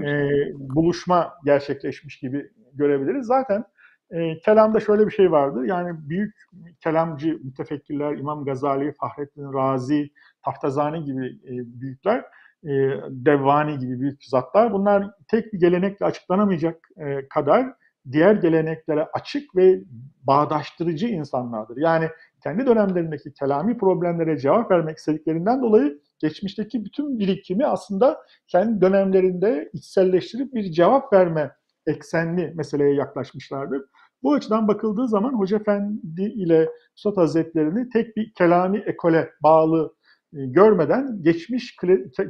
[0.03, 0.29] e,
[0.75, 3.25] buluşma gerçekleşmiş gibi görebiliriz.
[3.25, 3.63] Zaten
[4.11, 5.65] e, kelamda şöyle bir şey vardı.
[5.65, 6.35] Yani büyük
[6.83, 10.09] kelamcı mütefekkirler, İmam Gazali, Fahrettin Razi,
[10.45, 12.19] Taftazani gibi e, büyükler,
[12.63, 12.71] e,
[13.09, 17.73] Devvani gibi büyük zatlar bunlar tek bir gelenekle açıklanamayacak e, kadar
[18.11, 19.81] diğer geleneklere açık ve
[20.23, 21.77] bağdaştırıcı insanlardır.
[21.77, 22.09] Yani
[22.43, 28.17] kendi dönemlerindeki kelami problemlere cevap vermek istediklerinden dolayı geçmişteki bütün birikimi aslında
[28.47, 31.51] kendi dönemlerinde içselleştirip bir cevap verme
[31.87, 33.81] eksenli meseleye yaklaşmışlardır.
[34.23, 39.93] Bu açıdan bakıldığı zaman Hoca Efendi ile Üstad Hazretlerini tek bir kelami ekole bağlı
[40.33, 41.75] e, görmeden geçmiş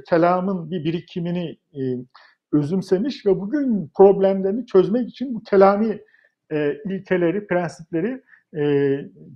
[0.10, 1.82] kelamın bir birikimini e,
[2.54, 6.00] özümsemiş ve bugün problemlerini çözmek için bu kelami
[6.52, 8.22] e, ilkeleri, prensipleri
[8.58, 8.62] e,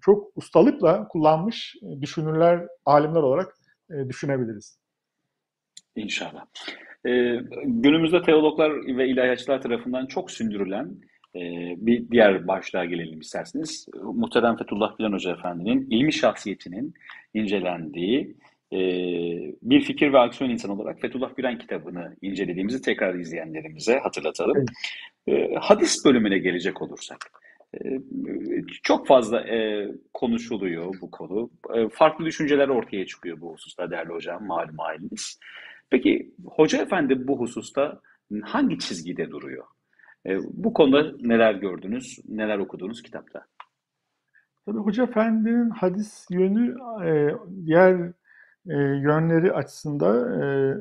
[0.01, 3.55] çok ustalıkla kullanmış düşünürler, alimler olarak
[3.89, 4.79] e, düşünebiliriz.
[5.95, 6.45] İnşallah.
[7.05, 7.11] E,
[7.65, 10.85] günümüzde teologlar ve ilahiyatçılar tarafından çok sündürülen
[11.35, 11.39] e,
[11.77, 13.87] bir diğer başlığa gelelim isterseniz.
[14.03, 16.93] Muhterem Fethullah Gülen Hoca Efendi'nin ilmi şahsiyetinin
[17.33, 18.35] incelendiği
[18.73, 18.79] e,
[19.61, 24.65] bir fikir ve aksiyon insanı olarak Fethullah Gülen kitabını incelediğimizi tekrar izleyenlerimize hatırlatalım.
[25.27, 25.51] Evet.
[25.51, 27.17] E, hadis bölümüne gelecek olursak.
[27.73, 27.79] E,
[28.83, 31.49] çok fazla e, konuşuluyor bu konu.
[31.75, 35.39] E, farklı düşünceler ortaya çıkıyor bu hususta değerli hocam, malum haliniz.
[35.89, 38.01] Peki Hoca Efendi bu hususta
[38.43, 39.65] hangi çizgide duruyor?
[40.25, 43.45] E, bu konuda neler gördünüz, neler okudunuz kitapta?
[44.65, 48.11] Tabii Hoca Efendi'nin hadis yönü e, diğer
[48.69, 50.07] e, yönleri açısında
[50.43, 50.75] e,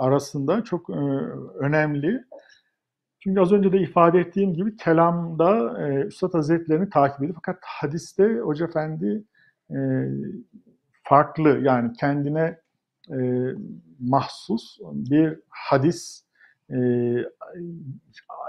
[0.00, 0.92] arasında çok e,
[1.58, 2.24] önemli.
[3.18, 7.34] Çünkü az önce de ifade ettiğim gibi kelamda e, Üstad Hazretleri'ni takip ediyor.
[7.34, 9.24] Fakat hadiste Hoca Efendi
[9.70, 9.76] e,
[11.02, 12.58] farklı yani kendine
[13.10, 13.18] e,
[14.00, 16.24] mahsus bir hadis
[16.70, 16.76] e,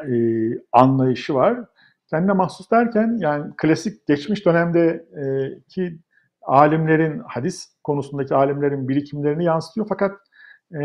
[0.07, 0.15] e,
[0.71, 1.59] anlayışı var.
[2.09, 5.99] Kendine mahsus derken yani klasik geçmiş dönemdeki
[6.41, 9.87] alimlerin, hadis konusundaki alimlerin birikimlerini yansıtıyor.
[9.89, 10.11] Fakat
[10.73, 10.77] e,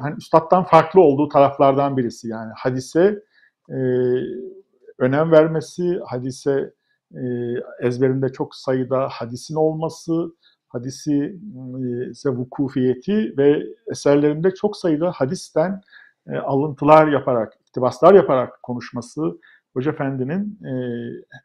[0.00, 2.28] hani üstattan farklı olduğu taraflardan birisi.
[2.28, 3.22] Yani hadise
[3.68, 3.76] e,
[4.98, 6.72] önem vermesi, hadise
[7.14, 7.22] e,
[7.80, 10.34] ezberinde çok sayıda hadisin olması,
[10.68, 11.38] hadisi
[11.82, 15.80] e, ise vukufiyeti ve eserlerinde çok sayıda hadisten
[16.26, 19.38] e, alıntılar yaparak, iktibaslar yaparak konuşması,
[19.72, 20.72] Hoca Efendi'nin e,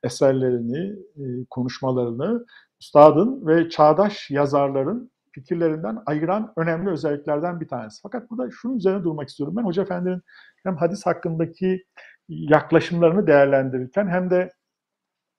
[0.03, 2.45] eserlerini, e, konuşmalarını,
[2.81, 7.99] üstadın ve çağdaş yazarların fikirlerinden ayıran önemli özelliklerden bir tanesi.
[8.03, 9.55] Fakat burada şunun üzerine durmak istiyorum.
[9.57, 10.21] Ben Hoca Efendi'nin
[10.63, 11.83] hem hadis hakkındaki
[12.29, 14.51] yaklaşımlarını değerlendirirken hem de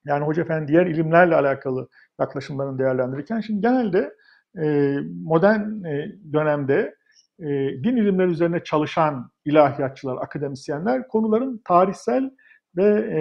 [0.04, 1.88] yani Hoca Efendi diğer ilimlerle alakalı
[2.20, 4.14] yaklaşımlarını değerlendirirken şimdi genelde
[4.58, 6.94] e, modern e, dönemde
[7.40, 7.46] e,
[7.84, 12.30] din ilimleri üzerine çalışan ilahiyatçılar, akademisyenler konuların tarihsel
[12.76, 13.20] ve e,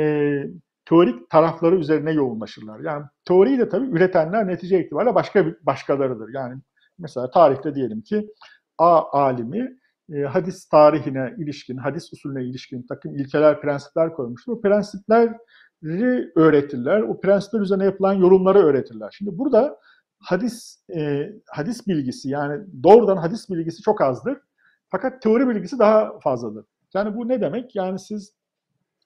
[0.87, 2.79] teorik tarafları üzerine yoğunlaşırlar.
[2.79, 6.33] Yani teoriyi de tabii üretenler netice itibariyle başka başkalarıdır.
[6.33, 6.61] Yani
[6.99, 8.27] mesela tarihte diyelim ki
[8.77, 9.77] A alimi
[10.13, 14.51] e, hadis tarihine ilişkin, hadis usulüne ilişkin takım ilkeler, prensipler koymuştur.
[14.51, 17.01] O prensipleri öğretirler.
[17.01, 19.15] O prensipler üzerine yapılan yorumları öğretirler.
[19.17, 19.79] Şimdi burada
[20.19, 24.37] hadis e, hadis bilgisi yani doğrudan hadis bilgisi çok azdır.
[24.89, 26.65] Fakat teori bilgisi daha fazladır.
[26.93, 27.75] Yani bu ne demek?
[27.75, 28.33] Yani siz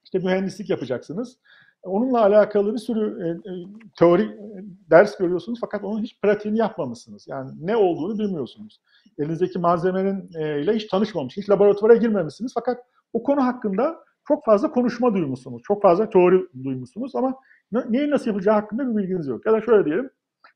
[0.04, 1.38] işte mühendislik yapacaksınız.
[1.82, 3.52] Onunla alakalı bir sürü e, e,
[3.98, 7.28] teori e, ders görüyorsunuz fakat onun hiç pratiğini yapmamışsınız.
[7.28, 8.80] Yani ne olduğunu bilmiyorsunuz.
[9.18, 12.78] Elinizdeki malzemenin e, ile hiç tanışmamış, hiç laboratuvara girmemişsiniz fakat
[13.12, 17.34] o konu hakkında çok fazla konuşma duymuşsunuz, çok fazla teori duymuşsunuz ama
[17.72, 19.46] ne, neyi nasıl yapacağı hakkında bir bilginiz yok.
[19.46, 20.10] Ya da şöyle diyelim,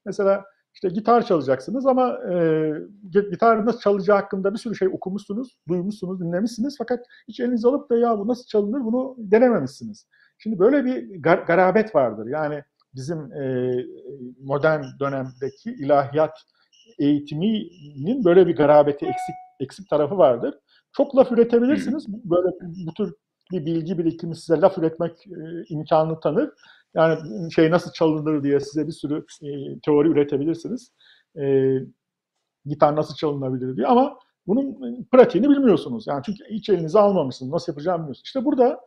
[0.05, 2.73] mesela işte gitar çalacaksınız ama e,
[3.31, 7.99] gitar nasıl çalacağı hakkında bir sürü şey okumuşsunuz, duymuşsunuz, dinlemişsiniz fakat hiç elinize alıp da
[7.99, 10.07] ya bu nasıl çalınır bunu denememişsiniz.
[10.39, 12.27] Şimdi böyle bir gar- garabet vardır.
[12.27, 12.63] Yani
[12.95, 13.75] bizim e,
[14.41, 16.39] modern dönemdeki ilahiyat
[16.99, 20.55] eğitiminin böyle bir garabeti eksik eksik tarafı vardır.
[20.93, 22.07] Çok laf üretebilirsiniz.
[22.09, 22.49] Böyle
[22.87, 23.15] bu tür
[23.53, 26.51] bir bilgi birikimi size laf üretmek e, imkanı tanır.
[26.95, 30.93] Yani şey nasıl çalınır diye size bir sürü e, teori üretebilirsiniz.
[31.39, 31.75] E,
[32.67, 36.07] gitar nasıl çalınabilir diye ama bunun pratiğini bilmiyorsunuz.
[36.07, 37.53] Yani çünkü hiç elinize almamışsınız.
[37.53, 38.27] Nasıl yapacağımı bilmiyorsunuz.
[38.27, 38.81] İşte burada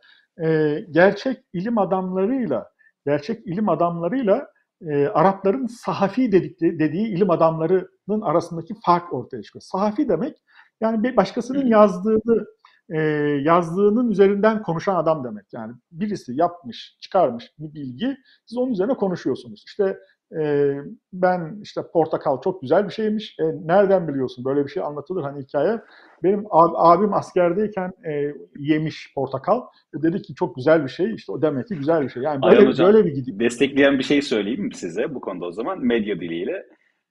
[0.44, 2.70] e, gerçek ilim adamlarıyla
[3.06, 4.48] gerçek ilim adamlarıyla
[4.82, 9.62] e, Arapların sahafi dedikleri, dediği ilim adamlarının arasındaki fark ortaya çıkıyor.
[9.62, 10.36] Sahafi demek
[10.80, 12.46] yani bir başkasının yazdığını
[12.90, 12.98] e,
[13.44, 15.52] yazdığının üzerinden konuşan adam demek.
[15.52, 18.16] Yani birisi yapmış, çıkarmış bir bilgi,
[18.46, 19.64] siz onun üzerine konuşuyorsunuz.
[19.66, 19.98] İşte
[20.38, 20.74] e,
[21.12, 23.36] ben işte portakal çok güzel bir şeymiş.
[23.40, 24.44] E, nereden biliyorsun?
[24.44, 25.80] Böyle bir şey anlatılır hani hikaye.
[26.22, 29.60] Benim ab, abim askerdeyken e, yemiş portakal.
[29.96, 31.14] O dedi ki çok güzel bir şey.
[31.14, 32.22] İşte o demek ki güzel bir şey.
[32.22, 33.38] Yani böyle, hocam, böyle bir gidiyor.
[33.38, 36.66] Destekleyen bir şey söyleyeyim mi size bu konuda o zaman medya diliyle?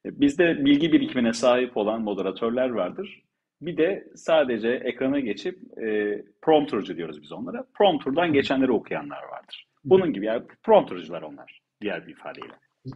[0.05, 3.23] Bizde bilgi birikimine sahip olan moderatörler vardır.
[3.61, 7.65] Bir de sadece ekrana geçip e, promptercı diyoruz biz onlara.
[7.77, 9.67] Prompter'dan geçenleri okuyanlar vardır.
[9.83, 12.53] Bunun gibi yani promptercılar onlar diğer bir ifadeyle.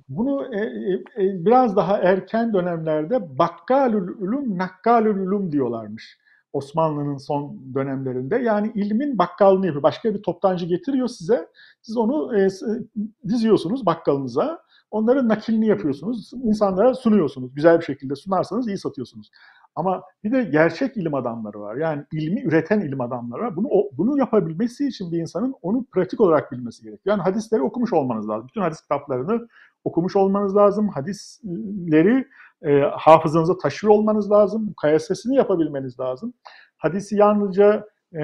[0.09, 0.59] Bunu e,
[1.17, 6.17] e, biraz daha erken dönemlerde bakkalül ulum, nakkalül ulum diyorlarmış.
[6.53, 8.35] Osmanlı'nın son dönemlerinde.
[8.37, 9.83] Yani ilmin bakkalını yapıyor.
[9.83, 11.47] Başka bir toptancı getiriyor size.
[11.81, 12.47] Siz onu e,
[13.27, 14.63] diziyorsunuz bakkalınıza.
[14.91, 16.31] Onların nakilini yapıyorsunuz.
[16.43, 17.55] insanlara sunuyorsunuz.
[17.55, 19.31] Güzel bir şekilde sunarsanız iyi satıyorsunuz.
[19.75, 21.75] Ama bir de gerçek ilim adamları var.
[21.75, 23.55] Yani ilmi üreten ilim adamları var.
[23.55, 27.17] Bunu bunu yapabilmesi için bir insanın onu pratik olarak bilmesi gerekiyor.
[27.17, 28.47] Yani hadisleri okumuş olmanız lazım.
[28.47, 29.47] Bütün hadis kitaplarını
[29.83, 30.89] okumuş olmanız lazım.
[30.89, 32.27] Hadisleri
[32.61, 34.65] e, hafızanıza taşıyor olmanız lazım.
[34.65, 36.33] Mukayesesini yapabilmeniz lazım.
[36.77, 38.21] Hadisi yalnızca e,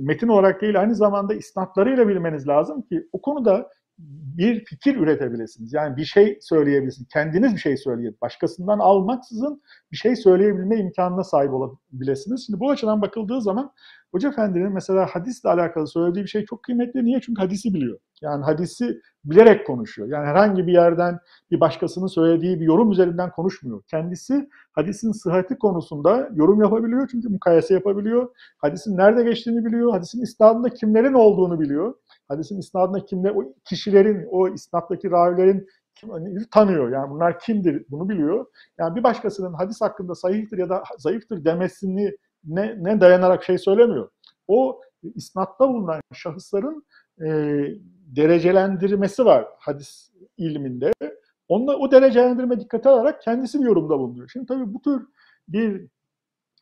[0.00, 3.68] metin olarak değil aynı zamanda isnatlarıyla bilmeniz lazım ki o konuda
[4.36, 5.72] bir fikir üretebilirsiniz.
[5.72, 7.08] Yani bir şey söyleyebilirsiniz.
[7.08, 8.22] Kendiniz bir şey söyleyebilirsiniz.
[8.22, 12.46] Başkasından almaksızın bir şey söyleyebilme imkanına sahip olabilirsiniz.
[12.46, 13.72] Şimdi bu açıdan bakıldığı zaman
[14.12, 17.04] Hoca Efendi'nin mesela hadisle alakalı söylediği bir şey çok kıymetli.
[17.04, 17.20] Niye?
[17.20, 17.98] Çünkü hadisi biliyor.
[18.22, 20.08] Yani hadisi bilerek konuşuyor.
[20.08, 21.18] Yani herhangi bir yerden
[21.50, 23.82] bir başkasının söylediği bir yorum üzerinden konuşmuyor.
[23.90, 28.28] Kendisi hadisin sıhhati konusunda yorum yapabiliyor çünkü mukayese yapabiliyor.
[28.58, 29.92] Hadisin nerede geçtiğini biliyor.
[29.92, 31.94] Hadisin isnadında kimlerin olduğunu biliyor.
[32.28, 36.92] Hadisin isnadında kimler, o kişilerin, o isnattaki ravilerin kim, hani tanıyor.
[36.92, 38.46] Yani bunlar kimdir bunu biliyor.
[38.78, 44.08] Yani bir başkasının hadis hakkında sahihtir ya da zayıftır demesini ne, ne dayanarak şey söylemiyor.
[44.48, 44.80] O
[45.14, 46.84] isnatta bulunan şahısların
[47.20, 47.26] e,
[48.16, 50.92] derecelendirmesi var hadis ilminde.
[51.48, 54.28] Onunla, o derecelendirme dikkate alarak kendisi bir yorumda bulunuyor.
[54.32, 55.06] Şimdi tabii bu tür
[55.48, 55.86] bir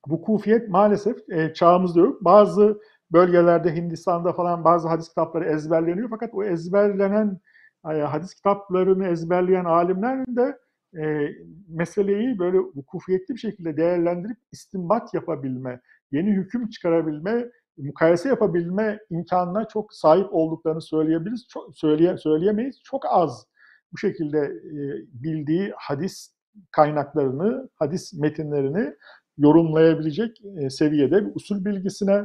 [0.09, 2.25] vukufiyet maalesef e, çağımızda yok.
[2.25, 2.81] Bazı
[3.13, 7.41] bölgelerde Hindistan'da falan bazı hadis kitapları ezberleniyor fakat o ezberlenen
[7.85, 10.59] e, hadis kitaplarını ezberleyen alimlerin de
[11.03, 11.29] e,
[11.69, 15.81] meseleyi böyle vukufiyetli bir şekilde değerlendirip istinbat yapabilme,
[16.13, 21.47] yeni hüküm çıkarabilme, mukayese yapabilme imkanına çok sahip olduklarını söyleyebiliriz.
[21.49, 22.81] Çok, söyleye, söyleyemeyiz.
[22.85, 23.47] Çok az
[23.93, 24.73] bu şekilde e,
[25.13, 26.35] bildiği hadis
[26.71, 28.95] kaynaklarını, hadis metinlerini
[29.39, 32.23] yorumlayabilecek e, seviyede bir usul bilgisine,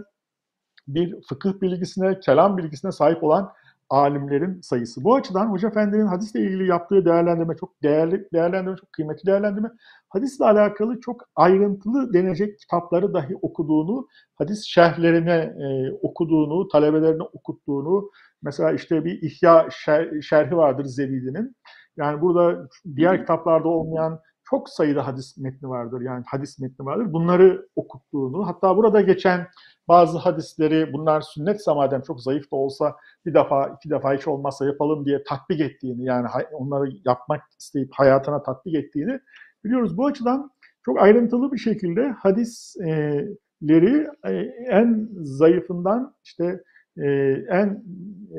[0.88, 3.54] bir fıkıh bilgisine, kelam bilgisine sahip olan
[3.90, 5.04] alimlerin sayısı.
[5.04, 9.72] Bu açıdan Hoca Efendi'nin hadisle ilgili yaptığı değerlendirme çok değerli, değerlendirme çok kıymetli değerlendirme.
[10.10, 18.12] Hadisle alakalı çok ayrıntılı denecek kitapları dahi okuduğunu, hadis şerhlerine e, okuduğunu, talebelerine okuttuğunu,
[18.42, 21.56] mesela işte bir İhya şer, şerhi vardır Zevidi'nin.
[21.98, 26.02] Yani burada diğer kitaplarda olmayan çok sayıda hadis metni vardır.
[26.02, 27.14] Yani hadis metni vardır.
[27.14, 29.48] Bunları okuttuğunu, hatta burada geçen
[29.88, 34.66] bazı hadisleri bunlar sünnet madem çok zayıf da olsa bir defa iki defa hiç olmazsa
[34.66, 39.20] yapalım diye tatbik ettiğini yani onları yapmak isteyip hayatına tatbik ettiğini
[39.64, 39.98] biliyoruz.
[39.98, 40.52] Bu açıdan
[40.86, 44.34] çok ayrıntılı bir şekilde hadisleri e,
[44.70, 46.64] en zayıfından işte
[46.98, 47.08] e,
[47.50, 47.84] en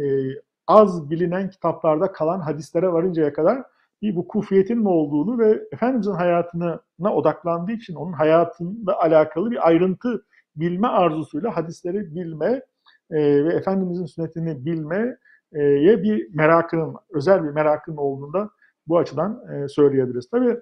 [0.01, 0.05] e,
[0.67, 3.63] az bilinen kitaplarda kalan hadislere varıncaya kadar
[4.03, 6.81] bir bu kufiyetin mi olduğunu ve Efendimizin hayatına
[7.15, 10.25] odaklandığı için onun hayatında alakalı bir ayrıntı
[10.57, 12.63] bilme arzusuyla hadisleri bilme
[13.11, 15.17] e, ve Efendimizin sünnetini bilmeye
[16.03, 18.51] bir merakının, özel bir merakının olduğunda
[18.89, 20.31] bu açıdan e, söyleyebiliriz.
[20.31, 20.57] Tabi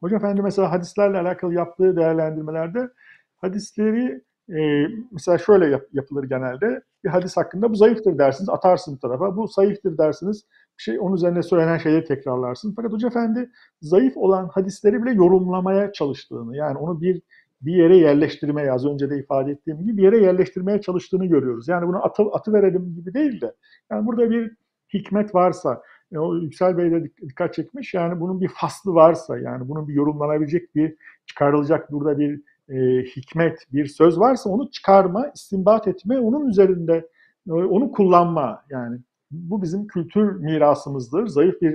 [0.00, 2.90] Hoca Efendi mesela hadislerle alakalı yaptığı değerlendirmelerde
[3.36, 6.82] hadisleri e, mesela şöyle yap, yapılır genelde.
[7.04, 9.36] Bir hadis hakkında bu zayıftır dersiniz, atarsın bir tarafa.
[9.36, 10.44] Bu zayıftır dersiniz,
[10.76, 12.72] şey onun üzerine söylenen şeyleri tekrarlarsın.
[12.76, 13.50] Fakat Hoca Efendi
[13.82, 17.22] zayıf olan hadisleri bile yorumlamaya çalıştığını, yani onu bir
[17.62, 21.68] bir yere yerleştirmeye, az önce de ifade ettiğim gibi bir yere yerleştirmeye çalıştığını görüyoruz.
[21.68, 23.54] Yani bunu atı, atı verelim gibi değil de,
[23.90, 24.52] yani burada bir
[24.94, 25.82] hikmet varsa,
[26.12, 29.94] e, o Yüksel Bey de dikkat çekmiş, yani bunun bir faslı varsa, yani bunun bir
[29.94, 30.96] yorumlanabilecek bir,
[31.26, 37.08] çıkarılacak burada bir e, hikmet, bir söz varsa onu çıkarma, istinbat etme, onun üzerinde
[37.48, 38.98] e, onu kullanma yani.
[39.30, 41.26] Bu bizim kültür mirasımızdır.
[41.26, 41.72] Zayıf bir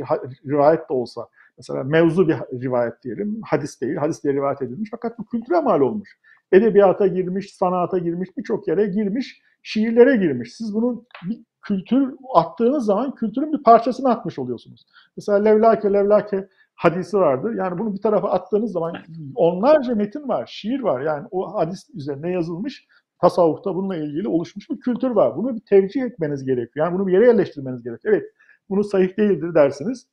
[0.47, 1.27] rivayet de olsa
[1.57, 5.81] Mesela mevzu bir rivayet diyelim, hadis değil, hadis diye rivayet edilmiş fakat bu kültüre mal
[5.81, 6.17] olmuş.
[6.51, 10.53] Edebiyata girmiş, sanata girmiş, birçok yere girmiş, şiirlere girmiş.
[10.55, 14.85] Siz bunun bir kültür attığınız zaman kültürün bir parçasını atmış oluyorsunuz.
[15.17, 17.53] Mesela levlake levlake hadisi vardır.
[17.53, 18.95] Yani bunu bir tarafa attığınız zaman
[19.35, 21.01] onlarca metin var, şiir var.
[21.01, 22.87] Yani o hadis üzerine yazılmış
[23.21, 25.37] tasavvufta bununla ilgili oluşmuş bir kültür var.
[25.37, 26.85] Bunu bir tercih etmeniz gerekiyor.
[26.85, 28.13] Yani bunu bir yere yerleştirmeniz gerekiyor.
[28.13, 28.25] Evet,
[28.69, 30.07] bunu sahih değildir dersiniz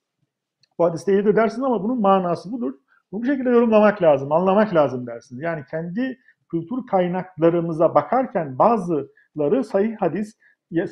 [0.83, 2.75] bu hadiste iyidir dersin ama bunun manası budur.
[3.13, 5.41] Bu şekilde yorumlamak lazım, anlamak lazım dersin.
[5.41, 6.19] Yani kendi
[6.51, 10.37] kültür kaynaklarımıza bakarken bazıları sahih hadis,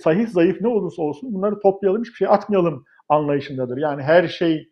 [0.02, 3.76] sahih zayıf ne olursa olsun bunları toplayalım, hiçbir şey atmayalım anlayışındadır.
[3.76, 4.68] Yani her şey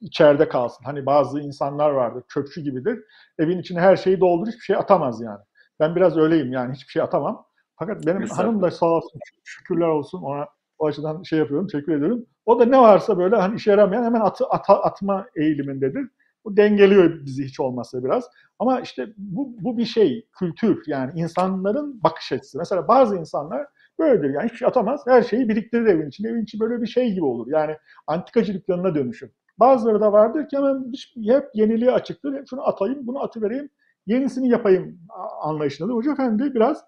[0.00, 0.84] içeride kalsın.
[0.84, 3.04] Hani bazı insanlar vardır, çöpçü gibidir.
[3.38, 5.40] Evin içine her şeyi doldur, hiçbir şey atamaz yani.
[5.80, 7.46] Ben biraz öyleyim yani, hiçbir şey atamam.
[7.78, 10.46] Fakat benim hanım da sağ olsun, şükürler olsun ona
[10.80, 12.26] o açıdan şey yapıyorum, teşekkür ediyorum.
[12.46, 16.08] O da ne varsa böyle hani işe yaramayan hemen atı, ata, atma eğilimindedir.
[16.44, 18.24] Bu dengeliyor bizi hiç olmazsa biraz.
[18.58, 22.58] Ama işte bu, bu bir şey, kültür yani insanların bakış açısı.
[22.58, 23.66] Mesela bazı insanlar
[23.98, 26.28] böyledir yani hiçbir şey atamaz, her şeyi biriktirir evin içinde.
[26.28, 27.46] Evin içi böyle bir şey gibi olur.
[27.50, 27.76] Yani
[28.06, 29.30] antikacı dükkanına dönüşür.
[29.58, 30.92] Bazıları da vardır ki hemen
[31.26, 32.46] hep yeniliğe açıktır.
[32.50, 33.68] Şunu atayım, bunu atıvereyim,
[34.06, 34.98] yenisini yapayım
[35.42, 35.94] anlayışındadır.
[35.94, 36.84] Hoca Efendi biraz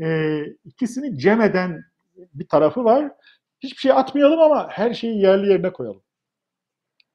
[0.00, 1.84] e, ikisini cem eden
[2.34, 3.12] bir tarafı var.
[3.60, 6.02] Hiçbir şey atmayalım ama her şeyi yerli yerine koyalım.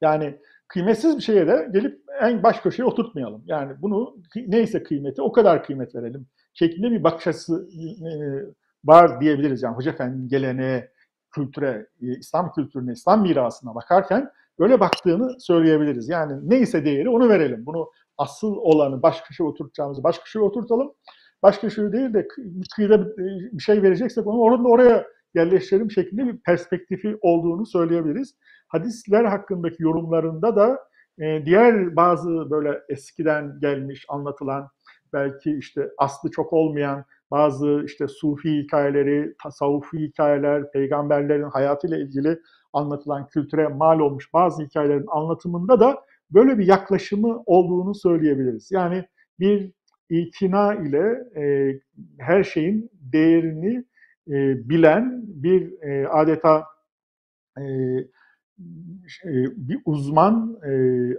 [0.00, 0.38] Yani
[0.68, 3.42] kıymetsiz bir şeye de gelip en baş köşeye oturtmayalım.
[3.46, 4.16] Yani bunu
[4.46, 8.12] neyse kıymeti o kadar kıymet verelim şeklinde bir bakış açısı e,
[8.84, 9.62] var diyebiliriz.
[9.62, 10.92] Yani Hoca Efendi'nin geleneğe
[11.30, 16.08] kültüre, e, İslam kültürüne, İslam mirasına bakarken böyle baktığını söyleyebiliriz.
[16.08, 17.66] Yani neyse değeri onu verelim.
[17.66, 20.92] Bunu asıl olanı baş köşeye oturtacağımızı baş köşeye oturtalım.
[21.42, 22.28] Baş köşeye değil de
[22.76, 23.16] kıyıda
[23.52, 28.34] bir şey vereceksek onu orada oraya yerleştirelim şeklinde bir perspektifi olduğunu söyleyebiliriz.
[28.68, 30.78] Hadisler hakkındaki yorumlarında da
[31.18, 34.68] e, diğer bazı böyle eskiden gelmiş anlatılan
[35.12, 42.38] belki işte aslı çok olmayan bazı işte sufi hikayeleri, tasavvufi hikayeler, peygamberlerin hayatıyla ilgili
[42.72, 48.70] anlatılan kültüre mal olmuş bazı hikayelerin anlatımında da böyle bir yaklaşımı olduğunu söyleyebiliriz.
[48.72, 49.04] Yani
[49.40, 49.72] bir
[50.10, 51.74] ikna ile e,
[52.18, 53.84] her şeyin değerini
[54.28, 56.66] e, bilen bir e, adeta
[57.58, 57.62] e,
[59.56, 60.72] bir uzman, e,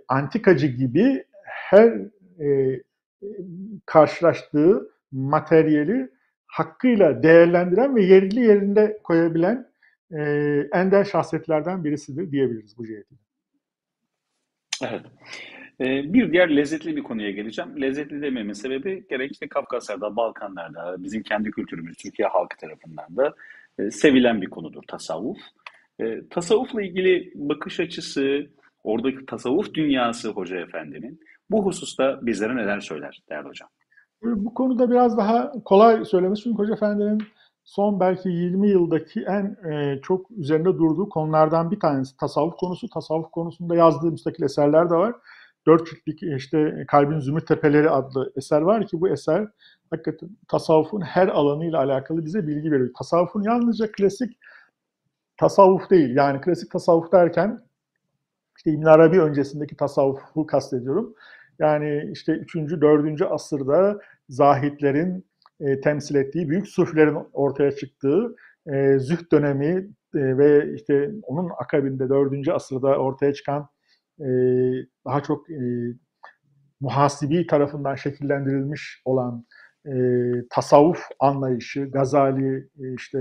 [0.08, 2.01] antikacı gibi her
[2.39, 2.82] e,
[3.86, 6.10] karşılaştığı materyali
[6.47, 9.68] hakkıyla değerlendiren ve yerli yerinde koyabilen
[10.12, 10.22] e,
[10.74, 13.22] ender şahsiyetlerden birisidir diyebiliriz bu cihetiyle.
[14.82, 15.06] Evet.
[15.84, 17.81] Bir diğer lezzetli bir konuya geleceğim.
[17.81, 23.34] Lezzetli dememin sebebi gerek işte Kafkaslar'da, Balkanlar'da, bizim kendi kültürümüz, Türkiye halkı tarafından da
[23.91, 25.38] sevilen bir konudur tasavvuf.
[26.29, 28.47] Tasavvufla ilgili bakış açısı,
[28.84, 31.19] oradaki tasavvuf dünyası Hoca Efendi'nin
[31.49, 33.69] bu hususta bizlere neler söyler değerli hocam?
[34.23, 37.23] Bu konuda biraz daha kolay söylemesi çünkü Hoca Efendi'nin
[37.63, 42.89] son belki 20 yıldaki en e, çok üzerinde durduğu konulardan bir tanesi tasavvuf konusu.
[42.89, 45.15] Tasavvuf konusunda yazdığı müstakil eserler de var.
[45.68, 49.47] Dört ciltlik işte Kalbin Zümrüt Tepeleri adlı eser var ki bu eser
[49.89, 52.89] hakikaten tasavvufun her alanıyla alakalı bize bilgi veriyor.
[52.97, 54.38] Tasavvufun yalnızca klasik
[55.38, 56.16] tasavvuf değil.
[56.16, 57.59] Yani klasik tasavvuf derken
[58.57, 61.16] işte İbn Arabi öncesindeki tasavvufu kastediyorum.
[61.59, 62.55] Yani işte 3.
[62.55, 63.22] 4.
[63.22, 63.99] asırda
[64.30, 65.26] zahitlerin
[65.59, 68.36] e, temsil ettiği, büyük sufilerin ortaya çıktığı
[68.68, 72.47] e, züht dönemi e, ve işte onun akabinde 4.
[72.47, 73.68] asırda ortaya çıkan
[75.05, 75.59] daha çok e,
[76.82, 79.45] muhasibi tarafından şekillendirilmiş olan
[79.86, 79.93] e,
[80.49, 83.19] tasavvuf anlayışı, Gazali, e, işte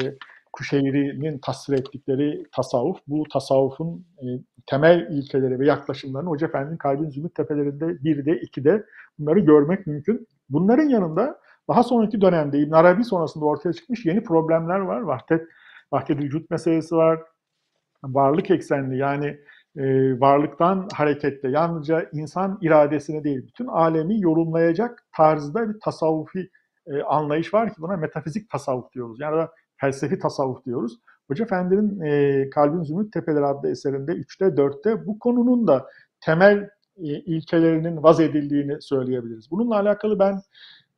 [0.53, 4.27] Kuşeyri'nin tasvir ettikleri tasavvuf, bu tasavvufun e,
[4.67, 8.85] temel ilkeleri ve yaklaşımlarını Hoca Efendi'nin Kalbin Zümrüt Tepelerinde bir de iki de
[9.19, 10.29] bunları görmek mümkün.
[10.49, 15.01] Bunların yanında daha sonraki dönemde İbn Arabi sonrasında ortaya çıkmış yeni problemler var.
[15.01, 15.49] Vahdet,
[15.93, 17.21] vahdet vücut meselesi var.
[18.05, 19.39] Varlık eksenli yani
[19.77, 26.51] e, varlıktan hareketle yalnızca insan iradesini değil bütün alemi yorumlayacak tarzda bir tasavvufi
[26.87, 29.21] e, anlayış var ki buna metafizik tasavvuf diyoruz.
[29.21, 30.99] Yani da felsefi tasavvuf diyoruz.
[31.29, 35.87] Hoca Efendi'nin e, Kalbin Zümrüt Tepeleri adlı eserinde 3'te 4'te bu konunun da
[36.21, 39.51] temel e, ilkelerinin vaz edildiğini söyleyebiliriz.
[39.51, 40.41] Bununla alakalı ben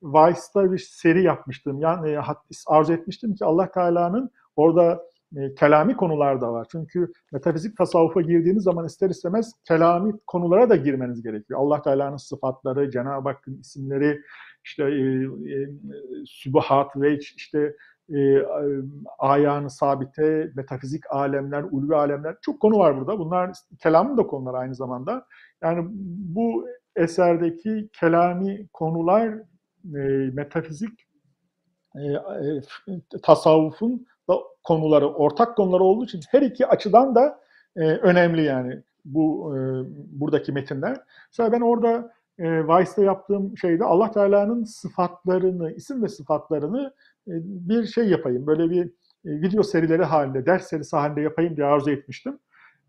[0.03, 1.81] Vice'da bir seri yapmıştım.
[1.81, 2.21] Yani e,
[2.67, 5.03] arzu etmiştim ki Allah Teala'nın orada
[5.37, 6.67] e, kelami konular da var.
[6.73, 11.61] Çünkü metafizik tasavvufa girdiğiniz zaman ister istemez kelami konulara da girmeniz gerekiyor.
[11.61, 14.21] Allah Teala'nın sıfatları, Cenab-ı Hakk'ın isimleri,
[14.65, 15.69] işte e, e,
[16.27, 17.77] sübuhat ve işte
[18.15, 18.43] e,
[19.19, 23.19] ayağını sabite, metafizik alemler, ulvi alemler çok konu var burada.
[23.19, 23.53] Bunlar
[23.83, 25.27] kelamın da konuları aynı zamanda.
[25.63, 25.87] Yani
[26.35, 26.67] bu
[26.97, 29.29] eserdeki kelami konular
[29.85, 31.07] e, metafizik
[31.97, 34.07] e, e, tasavvufun
[34.65, 37.41] konuları, ortak konuları olduğu için her iki açıdan da
[37.77, 39.59] e, önemli yani bu e,
[40.21, 41.01] buradaki metinler.
[41.33, 46.95] Mesela ben orada e, Vice'da yaptığım şeyde Allah Teala'nın sıfatlarını, isim ve sıfatlarını
[47.29, 48.47] e, bir şey yapayım.
[48.47, 48.91] Böyle bir e,
[49.25, 52.39] video serileri halinde, ders serisi halinde yapayım diye arzu etmiştim.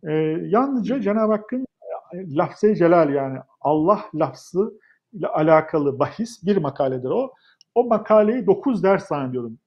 [0.03, 0.13] E,
[0.45, 1.65] yalnızca Cenab-ı Hakk'ın
[2.13, 4.73] e, lafz-ı celal yani Allah lafzı
[5.13, 7.33] ile alakalı bahis bir makaledir o.
[7.75, 9.57] O makaleyi 9 ders zannediyorum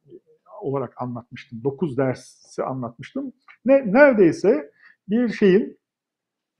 [0.60, 1.64] olarak anlatmıştım.
[1.64, 3.32] 9 dersi anlatmıştım.
[3.64, 4.70] Ne, neredeyse
[5.08, 5.78] bir şeyin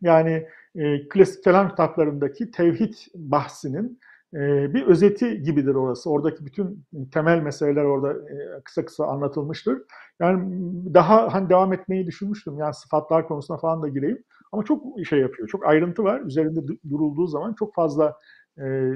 [0.00, 4.00] yani e, klasik kelam kitaplarındaki tevhid bahsinin
[4.34, 6.10] e, bir özeti gibidir orası.
[6.10, 9.82] Oradaki bütün temel meseleler orada e, kısa kısa anlatılmıştır.
[10.20, 10.62] Yani
[10.94, 12.58] daha hani devam etmeyi düşünmüştüm.
[12.58, 14.24] Yani sıfatlar konusuna falan da gireyim.
[14.52, 15.48] Ama çok şey yapıyor.
[15.48, 16.20] Çok ayrıntı var.
[16.20, 18.16] Üzerinde durulduğu zaman çok fazla
[18.58, 18.92] e,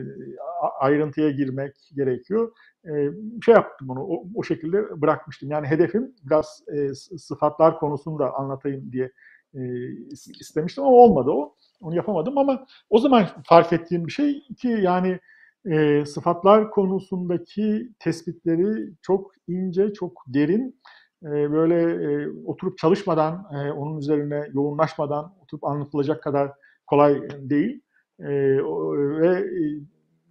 [0.80, 2.52] ayrıntıya girmek gerekiyor.
[3.44, 5.50] Şey yaptım onu, o, o şekilde bırakmıştım.
[5.50, 9.12] Yani hedefim biraz e, sıfatlar konusunu da anlatayım diye
[9.54, 9.60] e,
[10.40, 11.56] istemiştim ama olmadı o.
[11.80, 15.18] Onu yapamadım ama o zaman fark ettiğim bir şey ki yani
[15.66, 20.80] e, sıfatlar konusundaki tespitleri çok ince, çok derin,
[21.22, 26.52] e, böyle e, oturup çalışmadan, e, onun üzerine yoğunlaşmadan oturup anlatılacak kadar
[26.86, 27.80] kolay değil.
[28.20, 28.28] E,
[29.20, 29.44] ve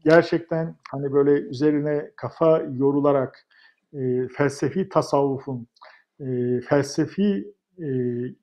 [0.04, 3.47] gerçekten hani böyle üzerine kafa yorularak
[3.93, 5.68] e, felsefi tasavvufun
[6.20, 6.26] e,
[6.62, 7.88] felsefi e,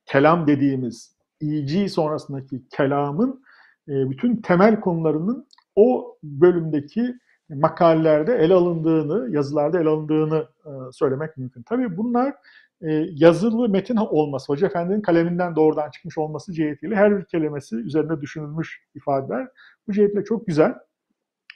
[0.04, 3.42] kelam dediğimiz ici sonrasındaki kelamın
[3.88, 5.46] e, bütün temel konularının
[5.76, 7.14] o bölümdeki
[7.48, 11.62] makalelerde ele alındığını, yazılarda ele alındığını e, söylemek mümkün.
[11.62, 12.34] Tabii bunlar
[12.82, 18.20] e, yazılı metin olması, Hoca Efendi'nin kaleminden doğrudan çıkmış olması cihetiyle her bir kelimesi üzerinde
[18.20, 19.48] düşünülmüş ifadeler.
[19.88, 20.74] Bu cihetle çok güzel.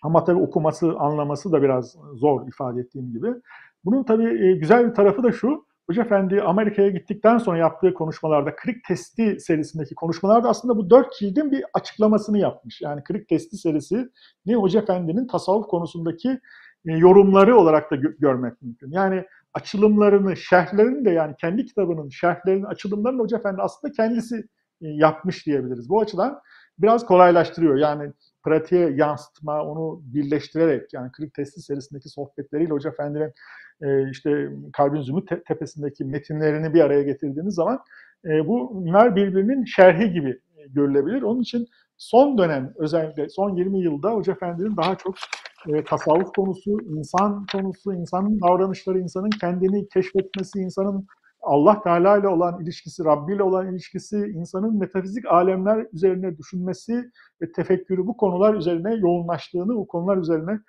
[0.03, 3.28] Ama tabii okuması, anlaması da biraz zor ifade ettiğim gibi.
[3.84, 8.57] Bunun tabii e, güzel bir tarafı da şu, Hoca Efendi Amerika'ya gittikten sonra yaptığı konuşmalarda
[8.57, 12.80] Krik Testi serisindeki konuşmalarda aslında bu dört cildin bir açıklamasını yapmış.
[12.80, 14.09] Yani Krik Testi serisi
[14.46, 16.28] ne Hoca Efendi'nin tasavvuf konusundaki
[16.86, 18.90] e, yorumları olarak da gö- görmek mümkün.
[18.90, 19.24] Yani
[19.55, 24.36] açılımlarını, şerhlerini de yani kendi kitabının şerhlerinin, açılımlarını Hoca Efendi aslında kendisi
[24.82, 25.88] e, yapmış diyebiliriz.
[25.88, 26.40] Bu açıdan
[26.78, 27.76] biraz kolaylaştırıyor.
[27.76, 28.12] Yani
[28.45, 33.32] pratiğe yansıtma, onu birleştirerek yani Krik Testi serisindeki sohbetleriyle Hoca Efendi'nin
[33.82, 37.78] e, işte Kalbin Zümrüt te- tepesindeki metinlerini bir araya getirdiğiniz zaman
[38.24, 41.22] e, bunlar birbirinin şerhi gibi e, görülebilir.
[41.22, 41.66] Onun için
[41.99, 45.14] son dönem özellikle son 20 yılda Hoca Efendi'nin daha çok
[45.68, 51.07] e, tasavvuf konusu, insan konusu, insanın davranışları, insanın kendini keşfetmesi, insanın
[51.43, 57.11] Allah Teala ile olan ilişkisi, Rabbi ile olan ilişkisi, insanın metafizik alemler üzerine düşünmesi
[57.43, 60.61] ve tefekkürü bu konular üzerine yoğunlaştığını, bu konular üzerine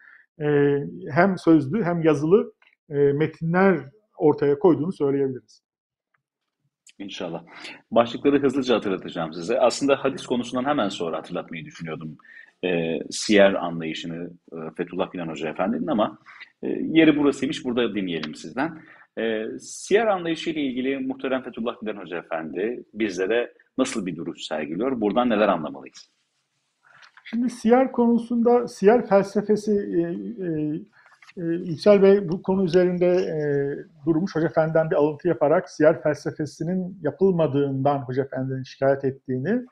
[0.41, 0.77] e,
[1.11, 2.53] hem sözlü hem yazılı
[2.89, 3.79] e, metinler
[4.17, 5.63] ortaya koyduğunu söyleyebiliriz.
[6.99, 7.43] İnşallah.
[7.91, 9.59] Başlıkları hızlıca hatırlatacağım size.
[9.59, 12.17] Aslında hadis konusundan hemen sonra hatırlatmayı düşünüyordum.
[12.65, 16.17] E, siyer anlayışını e, Fethullah Gülen Hoca Efendi'nin ama
[16.63, 17.65] e, yeri burasıymış.
[17.65, 18.81] Burada dinleyelim sizden.
[19.17, 25.01] E, siyer anlayışı ile ilgili muhterem Fethullah Gülen Hoca Efendi bizlere nasıl bir duruş sergiliyor?
[25.01, 26.09] Buradan neler anlamalıyız?
[27.23, 30.01] Şimdi siyer konusunda siyer felsefesi e,
[30.45, 33.37] e, e, Bey bu konu üzerinde e,
[34.05, 39.65] durmuş Hoca Efendi'den bir alıntı yaparak siyer felsefesinin yapılmadığından Hoca Efendi'nin şikayet ettiğini,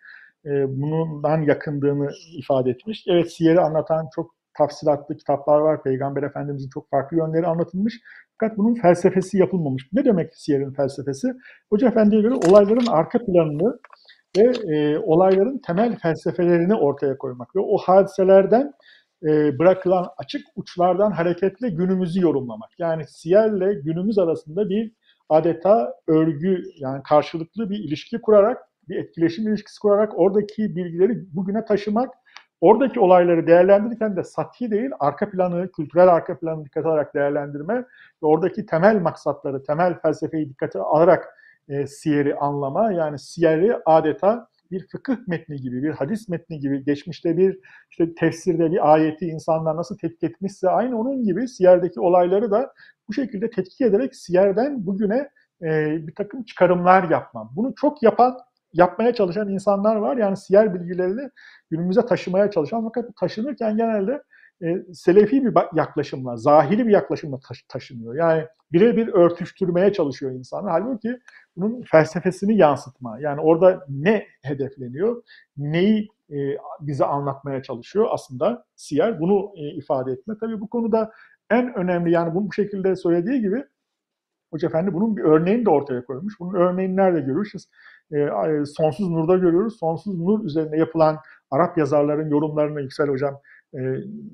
[0.46, 3.06] e, bundan yakındığını ifade etmiş.
[3.08, 5.84] Evet siyeri anlatan çok tafsilatlı kitaplar var.
[5.84, 8.02] Peygamber Efendimizin çok farklı yönleri anlatılmış.
[8.39, 9.89] Fakat bunun felsefesi yapılmamış.
[9.93, 11.28] Ne demek siyerin felsefesi?
[11.70, 13.80] Hoca Efendi'ye göre olayların arka planını
[14.38, 18.72] ve e, olayların temel felsefelerini ortaya koymak ve o hadiselerden
[19.24, 22.70] e, bırakılan açık uçlardan hareketle günümüzü yorumlamak.
[22.80, 24.91] Yani siyerle günümüz arasında bir
[25.30, 28.58] adeta örgü yani karşılıklı bir ilişki kurarak,
[28.89, 32.10] bir etkileşim ilişkisi kurarak oradaki bilgileri bugüne taşımak,
[32.62, 37.86] oradaki olayları değerlendirirken de sati değil, arka planı, kültürel arka planı dikkate alarak değerlendirme ve
[38.22, 41.38] oradaki temel maksatları, temel felsefeyi dikkate alarak
[41.70, 47.38] e, siyeri anlama, yani siyeri adeta bir fıkıh metni gibi, bir hadis metni gibi, geçmişte
[47.38, 47.59] bir
[47.91, 52.74] işte tefsirde bir ayeti insanlar nasıl tetkik etmişse aynı onun gibi siyerdeki olayları da
[53.07, 55.30] bu şekilde tetkik ederek siyerden bugüne
[55.62, 57.51] e, bir takım çıkarımlar yapmam.
[57.55, 58.38] Bunu çok yapan,
[58.74, 60.17] yapmaya çalışan insanlar var.
[60.17, 61.30] Yani siyer bilgilerini
[61.69, 64.24] günümüze taşımaya çalışan fakat taşınırken genelde
[64.63, 68.15] e, selefi bir yaklaşımla, zahiri bir yaklaşımla taş- taşınıyor.
[68.15, 70.72] Yani birebir örtüştürmeye çalışıyor insanlar.
[70.72, 71.19] Halbuki
[71.55, 73.19] bunun felsefesini yansıtma.
[73.19, 75.24] Yani orada ne hedefleniyor,
[75.57, 76.38] neyi e,
[76.82, 79.19] bize anlatmaya çalışıyor aslında siyer.
[79.19, 80.36] Bunu e, ifade etme.
[80.39, 81.11] Tabii bu konuda
[81.49, 83.63] en önemli yani bunu bu şekilde söylediği gibi
[84.51, 86.39] Hoca Efendi bunun bir örneğini de ortaya koymuş.
[86.39, 87.65] Bunun örneğini nerede görüyoruz?
[88.14, 89.80] E, Sonsuz Nur'da görüyoruz.
[89.80, 91.18] Sonsuz Nur üzerine yapılan
[91.51, 93.41] Arap yazarların yorumlarını Yüksel Hocam
[93.74, 93.80] e,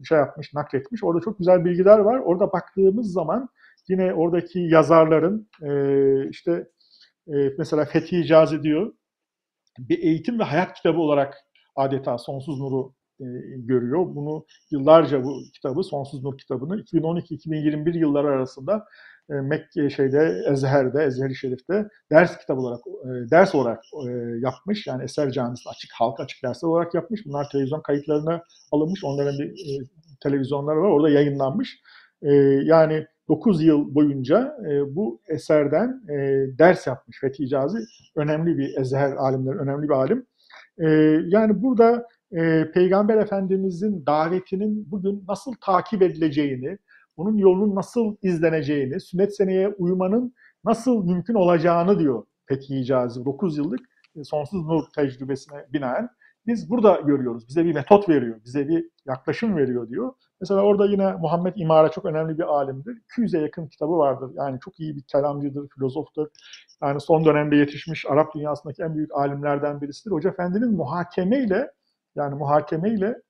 [0.04, 1.04] şey yapmış, nakletmiş.
[1.04, 2.20] Orada çok güzel bilgiler var.
[2.20, 3.50] Orada baktığımız zaman
[3.88, 6.68] yine oradaki yazarların e, işte
[7.28, 8.94] e, mesela Fethi Hicazi diyor
[9.80, 11.38] bir eğitim ve hayat kitabı olarak
[11.76, 13.26] adeta Sonsuz Nur'u e,
[13.58, 14.16] görüyor.
[14.16, 18.86] Bunu yıllarca bu kitabı, Sonsuz Nur kitabını 2012-2021 yılları arasında
[19.30, 24.88] Mekke şeyde Ezher'de, Ezher-i Şerif'te ders kitabı olarak e, ders olarak e, yapmış.
[24.88, 27.26] Yani Eser Camisi açık halka açık dersler olarak yapmış.
[27.26, 29.04] Bunlar televizyon kayıtlarına alınmış.
[29.04, 29.84] Onların bir e,
[30.24, 30.90] televizyonları var.
[30.90, 31.80] Orada yayınlanmış.
[32.22, 36.16] E, yani 9 yıl boyunca e, bu eserden e,
[36.60, 37.78] ders yapmış Fethi Hicazi.
[38.16, 40.26] Önemli bir Ezher alimleri, önemli bir alim.
[40.80, 40.88] E,
[41.28, 46.78] yani burada e, Peygamber Efendimizin davetinin bugün nasıl takip edileceğini,
[47.18, 50.34] bunun yolunun nasıl izleneceğini, sünnet seneye uymanın
[50.66, 53.80] nasıl mümkün olacağını diyor Fethi Hicazi 9 yıllık
[54.24, 56.10] sonsuz nur tecrübesine binaen.
[56.48, 57.48] Biz burada görüyoruz.
[57.48, 60.14] Bize bir metot veriyor, bize bir yaklaşım veriyor diyor.
[60.42, 63.02] Mesela orada yine Muhammed İmara çok önemli bir alimdir.
[63.10, 64.32] 200'e yakın kitabı vardır.
[64.36, 66.28] Yani çok iyi bir kelamcıdır, filozoftur.
[66.82, 70.12] Yani son dönemde yetişmiş Arap dünyasındaki en büyük alimlerden birisidir.
[70.12, 71.72] Hoca Efendi'nin muhakemeyle
[72.16, 73.22] yani muhakemeyle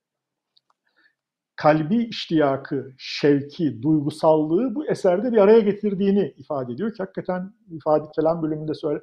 [1.57, 8.43] kalbi iştiyakı, şevki, duygusallığı bu eserde bir araya getirdiğini ifade ediyor ki hakikaten ifade kelam
[8.43, 8.99] bölümünde söyle,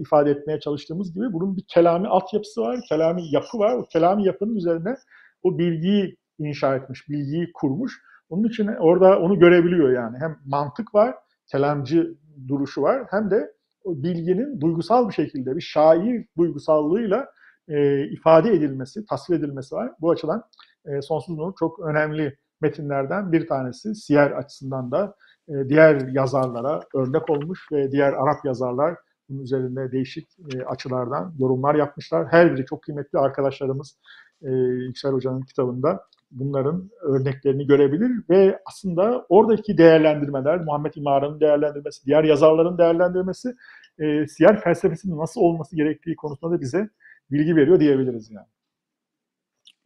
[0.00, 3.76] ifade etmeye çalıştığımız gibi bunun bir kelami altyapısı var, kelami yapı var.
[3.76, 4.96] O kelami yapının üzerine
[5.42, 8.02] o bilgiyi inşa etmiş, bilgiyi kurmuş.
[8.28, 10.16] Onun için orada onu görebiliyor yani.
[10.18, 11.14] Hem mantık var,
[11.50, 12.14] kelamcı
[12.48, 13.52] duruşu var hem de
[13.84, 17.26] o bilginin duygusal bir şekilde bir şair duygusallığıyla
[17.68, 19.92] e, ifade edilmesi, tasvir edilmesi var.
[20.00, 20.42] Bu açıdan
[20.86, 23.94] e, Sonsuz Nur çok önemli metinlerden bir tanesi.
[23.94, 25.14] Siyer açısından da
[25.48, 28.96] e, diğer yazarlara örnek olmuş ve diğer Arap yazarlar
[29.28, 32.26] bunun üzerinde değişik e, açılardan yorumlar yapmışlar.
[32.30, 33.98] Her biri çok kıymetli arkadaşlarımız
[34.42, 34.50] e,
[34.86, 42.78] Yüksel Hoca'nın kitabında bunların örneklerini görebilir ve aslında oradaki değerlendirmeler, Muhammed İmara'nın değerlendirmesi, diğer yazarların
[42.78, 43.54] değerlendirmesi,
[43.98, 46.88] e, siyer felsefesinin nasıl olması gerektiği konusunda da bize
[47.30, 48.46] bilgi veriyor diyebiliriz yani.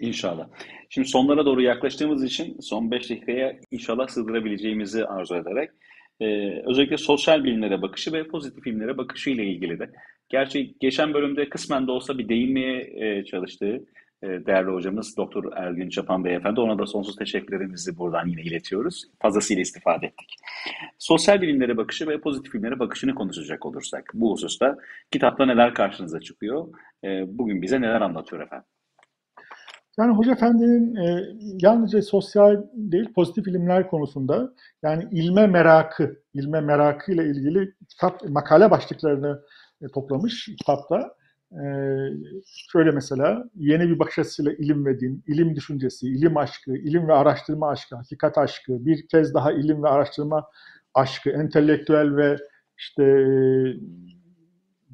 [0.01, 0.49] İnşallah.
[0.89, 5.71] Şimdi sonlara doğru yaklaştığımız için son 5 dakikaya inşallah sığdırabileceğimizi arzu ederek
[6.21, 6.27] e,
[6.67, 9.91] özellikle sosyal bilimlere bakışı ve pozitif bilimlere bakışı ile ilgili de
[10.29, 13.85] gerçi geçen bölümde kısmen de olsa bir değinmeye e, çalıştığı
[14.23, 16.61] e, değerli hocamız Doktor Ergün Çapan Beyefendi.
[16.61, 19.05] Ona da sonsuz teşekkürlerimizi buradan yine iletiyoruz.
[19.23, 20.35] Fazlasıyla istifade ettik.
[20.99, 24.77] Sosyal bilimlere bakışı ve pozitif bilimlere bakışını konuşacak olursak bu hususta
[25.13, 26.69] kitapta neler karşınıza çıkıyor?
[27.05, 28.67] E, bugün bize neler anlatıyor efendim?
[29.99, 31.27] Yani Hoca Efendi'nin e,
[31.63, 38.71] yalnızca sosyal değil pozitif ilimler konusunda yani ilme merakı, ilme merakı ile ilgili kitap makale
[38.71, 39.43] başlıklarını
[39.83, 41.15] e, toplamış kitapta.
[41.53, 41.63] E,
[42.73, 47.13] şöyle mesela yeni bir bakış açısıyla ilim ve din, ilim düşüncesi, ilim aşkı, ilim ve
[47.13, 50.47] araştırma aşkı, hakikat aşkı, bir kez daha ilim ve araştırma
[50.95, 52.37] aşkı, entelektüel ve
[52.79, 53.31] işte e,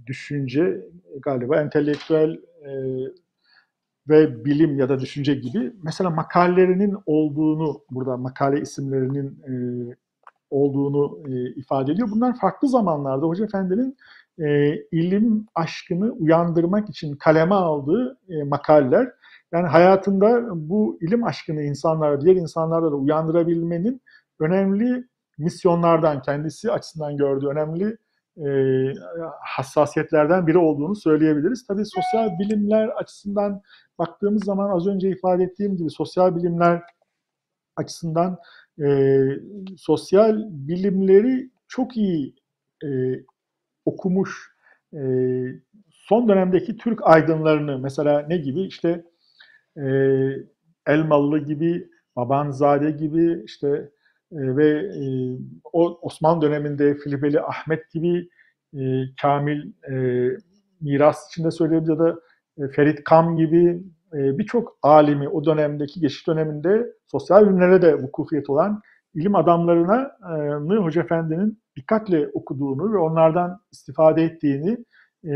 [0.07, 0.81] düşünce
[1.23, 2.71] galiba entelektüel e,
[4.09, 9.53] ve bilim ya da düşünce gibi mesela makalelerinin olduğunu burada makale isimlerinin e,
[10.51, 12.09] olduğunu e, ifade ediyor.
[12.11, 13.97] Bunlar farklı zamanlarda Hoca Efendi'nin
[14.39, 19.13] e, ilim aşkını uyandırmak için kaleme aldığı e, makaleler.
[19.53, 24.03] Yani hayatında bu ilim aşkını insanlara, diğer insanlara da uyandırabilmenin
[24.41, 25.05] önemli
[25.39, 27.97] misyonlardan, kendisi açısından gördüğü önemli
[28.37, 28.49] e,
[29.41, 31.67] hassasiyetlerden biri olduğunu söyleyebiliriz.
[31.67, 33.63] Tabii sosyal bilimler açısından
[33.99, 36.83] baktığımız zaman az önce ifade ettiğim gibi sosyal bilimler
[37.77, 38.39] açısından
[38.83, 39.19] e,
[39.77, 42.35] sosyal bilimleri çok iyi
[42.85, 42.89] e,
[43.85, 44.53] okumuş
[44.93, 45.01] e,
[45.91, 49.05] son dönemdeki Türk aydınlarını mesela ne gibi işte
[49.77, 49.87] e,
[50.87, 53.91] Elmalı gibi, Babanzade gibi işte
[54.33, 55.03] ve e,
[55.73, 58.29] o Osmanlı döneminde Filipeli Ahmet gibi
[58.75, 58.81] e,
[59.23, 59.95] Kamil e,
[60.81, 62.17] miras içinde söyleyebiliriz ya da
[62.73, 68.83] Ferit Kam gibi birçok alimi o dönemdeki geçiş döneminde sosyal bilimlere de vukufiyet olan
[69.17, 70.11] ilim adamlarına
[70.73, 74.71] e, Hoca Efendi'nin dikkatle okuduğunu ve onlardan istifade ettiğini
[75.25, 75.33] e,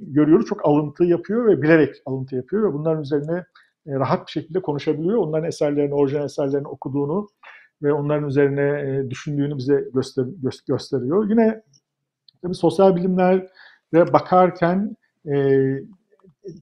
[0.00, 0.46] görüyoruz.
[0.46, 3.44] Çok alıntı yapıyor ve bilerek alıntı yapıyor ve bunların üzerine
[3.86, 5.16] e, rahat bir şekilde konuşabiliyor.
[5.16, 7.26] Onların eserlerini, orijinal eserlerini okuduğunu
[7.82, 11.30] ve onların üzerine e, düşündüğünü bize göster, gö gösteriyor.
[11.30, 11.62] Yine
[12.42, 15.58] tabii sosyal bilimlere bakarken e,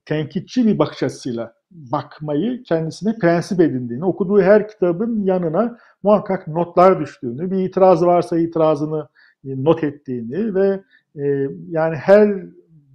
[0.04, 7.50] tenkitçi bir bakış açısıyla bakmayı kendisine prensip edindiğini, okuduğu her kitabın yanına muhakkak notlar düştüğünü,
[7.50, 9.08] bir itirazı varsa itirazını
[9.44, 10.82] e, not ettiğini ve
[11.16, 12.46] e, yani her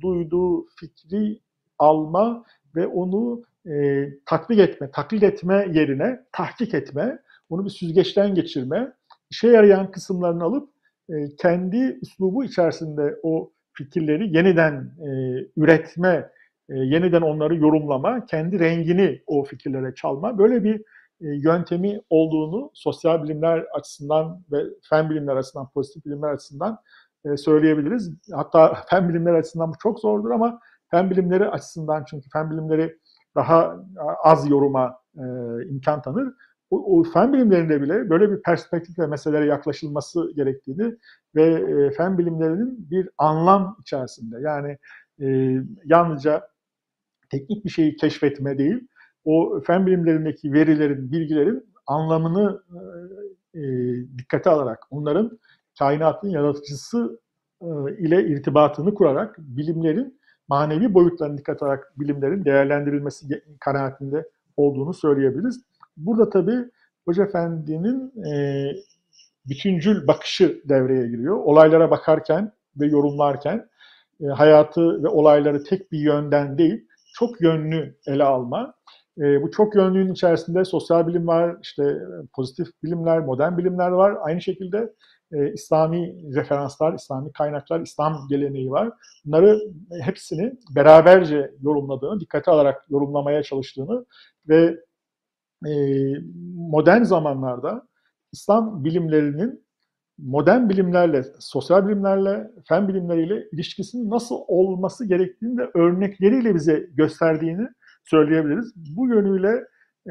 [0.02, 1.40] duyduğu fikri
[1.80, 2.44] alma
[2.76, 7.20] ve onu e, tatbik etme, taklit etme yerine tahkik etme,
[7.52, 8.94] onu bir süzgeçten geçirme,
[9.30, 10.70] işe yarayan kısımlarını alıp
[11.10, 15.10] e, kendi üslubu içerisinde o fikirleri yeniden e,
[15.58, 16.30] üretme,
[16.70, 20.76] e, yeniden onları yorumlama, kendi rengini o fikirlere çalma, böyle bir
[21.22, 26.80] e, yöntemi olduğunu sosyal bilimler açısından ve fen bilimler açısından, pozitif bilimler açısından
[27.26, 28.14] e, söyleyebiliriz.
[28.34, 30.60] Hatta fen bilimler açısından bu çok zordur ama
[30.92, 32.98] fen bilimleri açısından çünkü fen bilimleri
[33.36, 33.76] daha
[34.24, 35.24] az yoruma e,
[35.70, 36.34] imkan tanır.
[36.72, 40.96] O, o fen bilimlerinde bile böyle bir perspektifle meselelere yaklaşılması gerektiğini
[41.36, 44.78] ve e, fen bilimlerinin bir anlam içerisinde yani
[45.22, 46.48] e, yalnızca
[47.30, 48.88] teknik bir şeyi keşfetme değil,
[49.26, 52.64] o fen bilimlerindeki verilerin, bilgilerin anlamını
[53.56, 53.62] e,
[54.18, 55.40] dikkate alarak, onların
[55.80, 57.20] kainatın yaratıcısı
[57.62, 57.68] e,
[57.98, 65.62] ile irtibatını kurarak bilimlerin manevi boyutlarını dikkat alarak bilimlerin değerlendirilmesi kanaatinde olduğunu söyleyebiliriz.
[66.06, 66.70] Burada tabii
[67.06, 68.34] Hoca Efendi'nin e,
[69.46, 71.36] bütüncül bakışı devreye giriyor.
[71.36, 73.70] Olaylara bakarken ve yorumlarken
[74.22, 78.74] e, hayatı ve olayları tek bir yönden değil, çok yönlü ele alma
[79.18, 81.98] E, bu çok yönlülüğün içerisinde sosyal bilim var, işte
[82.34, 84.18] pozitif bilimler, modern bilimler var.
[84.22, 84.94] Aynı şekilde
[85.34, 88.90] e, İslami referanslar, İslami kaynaklar, İslam geleneği var.
[89.26, 89.60] Bunları
[90.02, 94.06] hepsini beraberce yorumladığını, dikkate alarak yorumlamaya çalıştığını
[94.50, 94.78] ve e,
[96.56, 97.88] modern zamanlarda
[98.32, 99.64] İslam bilimlerinin
[100.18, 107.68] modern bilimlerle, sosyal bilimlerle, fen bilimleriyle ilişkisinin nasıl olması gerektiğini de örnekleriyle bize gösterdiğini
[108.04, 108.74] söyleyebiliriz.
[108.76, 109.64] Bu yönüyle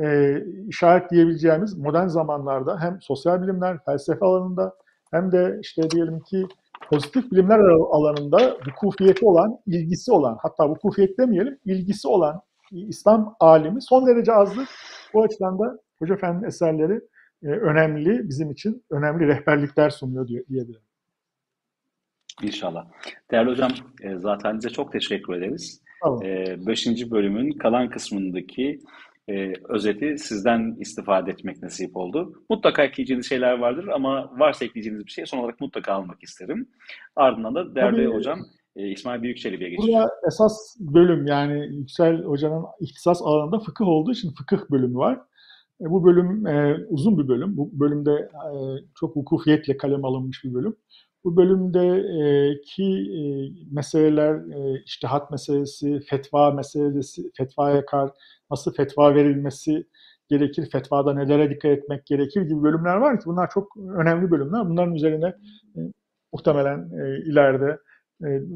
[0.02, 0.36] e,
[0.68, 4.74] işaretleyebileceğimiz modern zamanlarda hem sosyal bilimler, felsefe alanında
[5.10, 6.46] hem de işte diyelim ki
[6.90, 7.58] pozitif bilimler
[7.90, 12.40] alanında vukufiyeti olan, ilgisi olan, hatta vukufiyet demeyelim, ilgisi olan
[12.72, 14.68] İslam alimi son derece azdır.
[15.14, 17.00] Bu açıdan da Hoca Efendi'nin eserleri
[17.42, 20.82] e, önemli, bizim için önemli rehberlikler sunuyor diye, diyebilirim.
[22.42, 22.86] İnşallah.
[23.30, 23.70] Değerli hocam,
[24.02, 25.82] e, zaten size çok teşekkür ederiz.
[26.02, 26.22] Tamam.
[26.22, 28.80] E, beşinci bölümün kalan kısmındaki
[29.28, 32.44] e, özeti sizden istifade etmek nasip oldu.
[32.50, 36.68] Mutlaka ekleyeceğiniz şeyler vardır ama varsa ekleyeceğiniz bir şey son olarak mutlaka almak isterim.
[37.16, 38.38] Ardından da değerli Tabii, hocam
[38.76, 40.00] e, İsmail Büyükçelebi'ye geçeceğim.
[40.00, 45.20] Burada esas bölüm yani Yüksel Hoca'nın ihtisas alanında fıkıh olduğu için fıkıh bölümü var.
[45.80, 47.56] E, bu bölüm e, uzun bir bölüm.
[47.56, 48.54] Bu bölümde e,
[48.94, 50.76] çok vukufiyetle kalem alınmış bir bölüm.
[51.24, 52.84] Bu bölümdeki
[53.18, 53.20] e,
[53.74, 58.10] meseleler, e, iştihat meselesi, fetva meselesi, fetvaya kar,
[58.50, 59.86] nasıl fetva verilmesi
[60.28, 64.68] gerekir, fetvada nelere dikkat etmek gerekir gibi bölümler var ki bunlar çok önemli bölümler.
[64.68, 65.26] Bunların üzerine
[65.76, 65.80] e,
[66.32, 67.78] muhtemelen e, ileride e,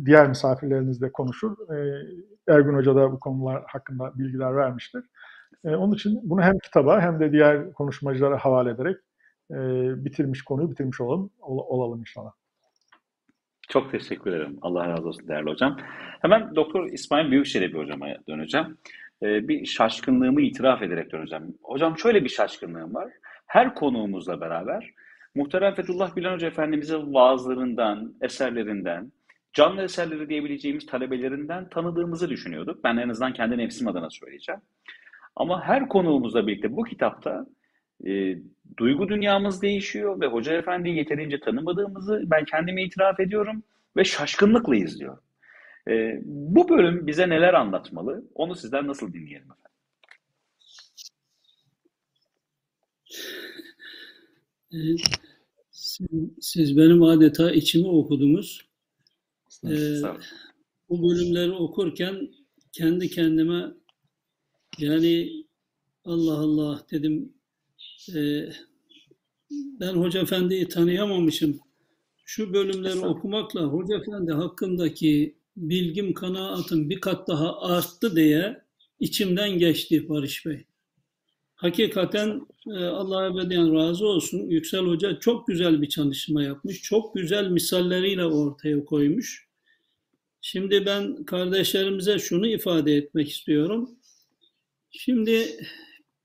[0.04, 1.56] diğer misafirleriniz de konuşur.
[1.76, 2.06] E,
[2.48, 5.04] Ergün Hoca da bu konular hakkında bilgiler vermiştir.
[5.64, 8.96] E, onun için bunu hem kitaba hem de diğer konuşmacılara havale ederek
[9.50, 9.56] e,
[10.04, 12.32] bitirmiş konuyu bitirmiş olalım, ol, olalım inşallah.
[13.68, 14.58] Çok teşekkür ederim.
[14.62, 15.76] Allah razı olsun değerli hocam.
[16.20, 18.78] Hemen Doktor İsmail Büyükçelebi hocama döneceğim.
[19.22, 21.58] Bir şaşkınlığımı itiraf ederek döneceğim.
[21.62, 23.12] Hocam şöyle bir şaşkınlığım var.
[23.46, 24.94] Her konuğumuzla beraber
[25.34, 29.12] Muhterem Fethullah Gülen Hoca Efendimiz'in vaazlarından, eserlerinden,
[29.54, 32.84] canlı eserleri diyebileceğimiz talebelerinden tanıdığımızı düşünüyorduk.
[32.84, 34.60] Ben en azından kendi nefsim adına söyleyeceğim.
[35.36, 37.46] Ama her konuğumuzla birlikte bu kitapta
[38.06, 38.38] e,
[38.76, 43.62] duygu dünyamız değişiyor ve Hoca Efendi'yi yeterince tanımadığımızı ben kendime itiraf ediyorum
[43.96, 45.20] ve şaşkınlıkla izliyorum.
[45.88, 48.24] E, bu bölüm bize neler anlatmalı?
[48.34, 49.64] Onu sizden nasıl dinleyelim efendim?
[55.70, 56.08] Siz,
[56.40, 58.73] siz benim adeta içimi okudunuz.
[59.70, 60.02] Ee,
[60.88, 62.30] bu bölümleri okurken
[62.72, 63.74] kendi kendime
[64.78, 65.44] yani
[66.04, 67.32] Allah Allah dedim
[68.14, 68.48] e,
[69.80, 71.60] ben Hoca Efendi'yi tanıyamamışım.
[72.24, 78.62] Şu bölümleri okumakla Hoca Efendi hakkındaki bilgim, kanaatım bir kat daha arttı diye
[79.00, 80.64] içimden geçti Barış Bey.
[81.54, 84.38] Hakikaten e, Allah ebediyen razı olsun.
[84.38, 86.82] Yüksel Hoca çok güzel bir çalışma yapmış.
[86.82, 89.48] Çok güzel misalleriyle ortaya koymuş.
[90.46, 93.90] Şimdi ben kardeşlerimize şunu ifade etmek istiyorum.
[94.90, 95.46] Şimdi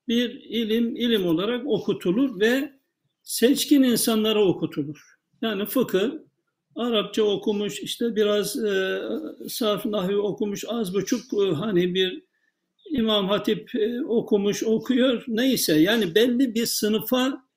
[0.08, 2.74] bir ilim ilim olarak okutulur ve
[3.24, 5.16] seçkin insanlara okutulur.
[5.42, 6.12] Yani fıkıh
[6.76, 9.02] Arapça okumuş, işte biraz e,
[9.50, 12.24] sarf nahvi okumuş, az buçuk e, hani bir
[12.90, 15.24] İmam Hatip e, okumuş, okuyor.
[15.28, 17.49] Neyse yani belli bir sınıfa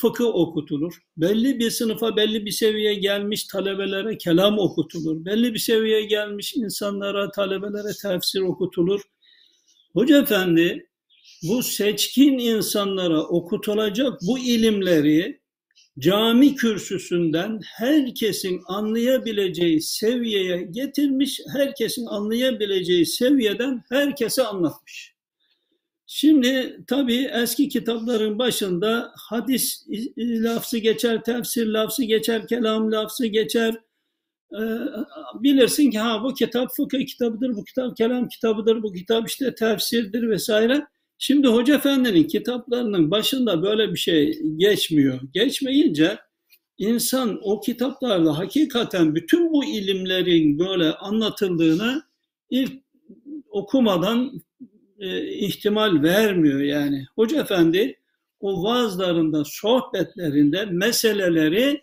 [0.00, 0.94] fıkıh okutulur.
[1.16, 5.24] Belli bir sınıfa, belli bir seviyeye gelmiş talebelere kelam okutulur.
[5.24, 9.00] Belli bir seviyeye gelmiş insanlara, talebelere tefsir okutulur.
[9.92, 10.86] Hoca Efendi
[11.42, 15.40] bu seçkin insanlara okutulacak bu ilimleri
[15.98, 25.15] cami kürsüsünden herkesin anlayabileceği seviyeye getirmiş, herkesin anlayabileceği seviyeden herkese anlatmış.
[26.06, 29.86] Şimdi tabii eski kitapların başında hadis
[30.18, 33.74] lafzı geçer, tefsir lafzı geçer, kelam lafzı geçer.
[34.52, 34.58] Ee,
[35.34, 40.28] bilirsin ki ha bu kitap fıkıh kitabıdır, bu kitap kelam kitabıdır, bu kitap işte tefsirdir
[40.28, 40.86] vesaire.
[41.18, 45.20] Şimdi Hoca Efendi'nin kitaplarının başında böyle bir şey geçmiyor.
[45.32, 46.18] Geçmeyince
[46.78, 52.02] insan o kitaplarda hakikaten bütün bu ilimlerin böyle anlatıldığını
[52.50, 52.72] ilk
[53.50, 54.42] okumadan
[54.98, 57.06] e, ihtimal vermiyor yani.
[57.14, 58.00] Hoca Efendi
[58.40, 61.80] o vaazlarında, sohbetlerinde meseleleri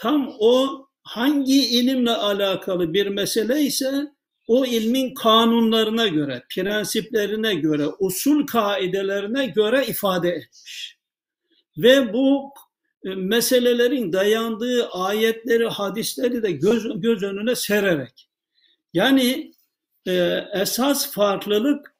[0.00, 4.12] tam o hangi ilimle alakalı bir mesele ise
[4.46, 10.98] o ilmin kanunlarına göre, prensiplerine göre, usul kaidelerine göre ifade etmiş.
[11.76, 12.54] Ve bu
[13.04, 18.28] e, meselelerin dayandığı ayetleri, hadisleri de göz, göz önüne sererek.
[18.92, 19.52] Yani
[20.06, 21.91] e, esas farklılık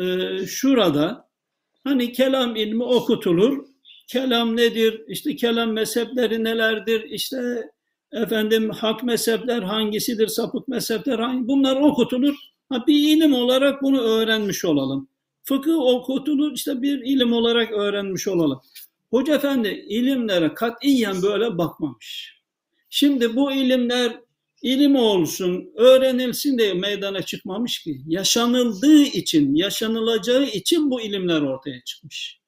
[0.00, 1.28] e, şurada
[1.84, 3.64] hani kelam ilmi okutulur.
[4.08, 5.04] Kelam nedir?
[5.08, 7.02] İşte kelam mezhepleri nelerdir?
[7.02, 7.70] İşte
[8.12, 10.26] efendim hak mezhepler hangisidir?
[10.26, 11.48] Sapık mezhepler hangi?
[11.48, 12.34] Bunlar okutulur.
[12.68, 15.08] Ha, bir ilim olarak bunu öğrenmiş olalım.
[15.44, 18.60] Fıkıh okutulur işte bir ilim olarak öğrenmiş olalım.
[19.10, 22.36] Hoca Efendi ilimlere katiyen böyle bakmamış.
[22.90, 24.20] Şimdi bu ilimler
[24.62, 28.00] ilim olsun, öğrenilsin diye meydana çıkmamış ki.
[28.06, 32.40] Yaşanıldığı için, yaşanılacağı için bu ilimler ortaya çıkmış.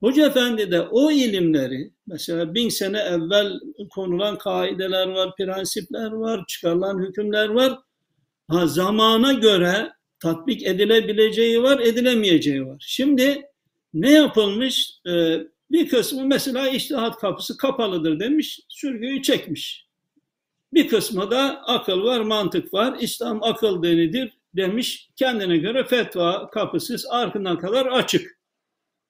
[0.00, 3.52] Hoca Efendi de o ilimleri, mesela bin sene evvel
[3.90, 7.78] konulan kaideler var, prensipler var, çıkarılan hükümler var.
[8.48, 12.84] Ha, zamana göre tatbik edilebileceği var, edilemeyeceği var.
[12.86, 13.42] Şimdi
[13.94, 14.90] ne yapılmış?
[15.08, 15.38] Ee,
[15.70, 19.83] bir kısmı mesela iştihat kapısı kapalıdır demiş, sürgüyü çekmiş.
[20.74, 25.10] Bir kısmı da akıl var, mantık var, İslam akıl denidir demiş.
[25.16, 28.38] Kendine göre fetva kapısız, arkına kadar açık.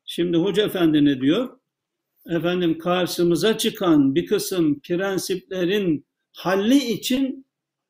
[0.04, 1.58] Şimdi Hoca Efendi ne diyor?
[2.26, 7.46] Efendim karşımıza çıkan bir kısım prensiplerin halli için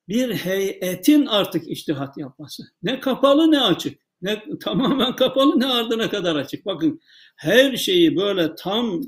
[0.08, 2.62] bir heyetin artık iştihat yapması.
[2.82, 3.98] Ne kapalı ne açık.
[4.22, 6.66] Ne tamamen kapalı ne ardına kadar açık.
[6.66, 7.00] Bakın
[7.36, 9.00] her şeyi böyle tam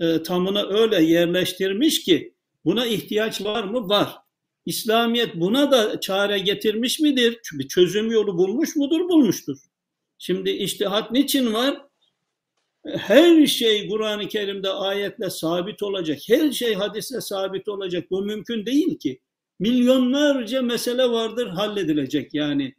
[0.00, 2.34] e, tamına öyle yerleştirmiş ki
[2.68, 3.88] buna ihtiyaç var mı?
[3.88, 4.16] Var.
[4.66, 7.38] İslamiyet buna da çare getirmiş midir?
[7.42, 9.00] Çünkü çözüm yolu bulmuş mudur?
[9.00, 9.58] Bulmuştur.
[10.18, 11.82] Şimdi iştihat niçin var?
[12.86, 16.18] Her şey Kur'an-ı Kerim'de ayetle sabit olacak.
[16.28, 18.10] Her şey hadisle sabit olacak.
[18.10, 19.20] Bu mümkün değil ki.
[19.58, 22.74] Milyonlarca mesele vardır halledilecek yani.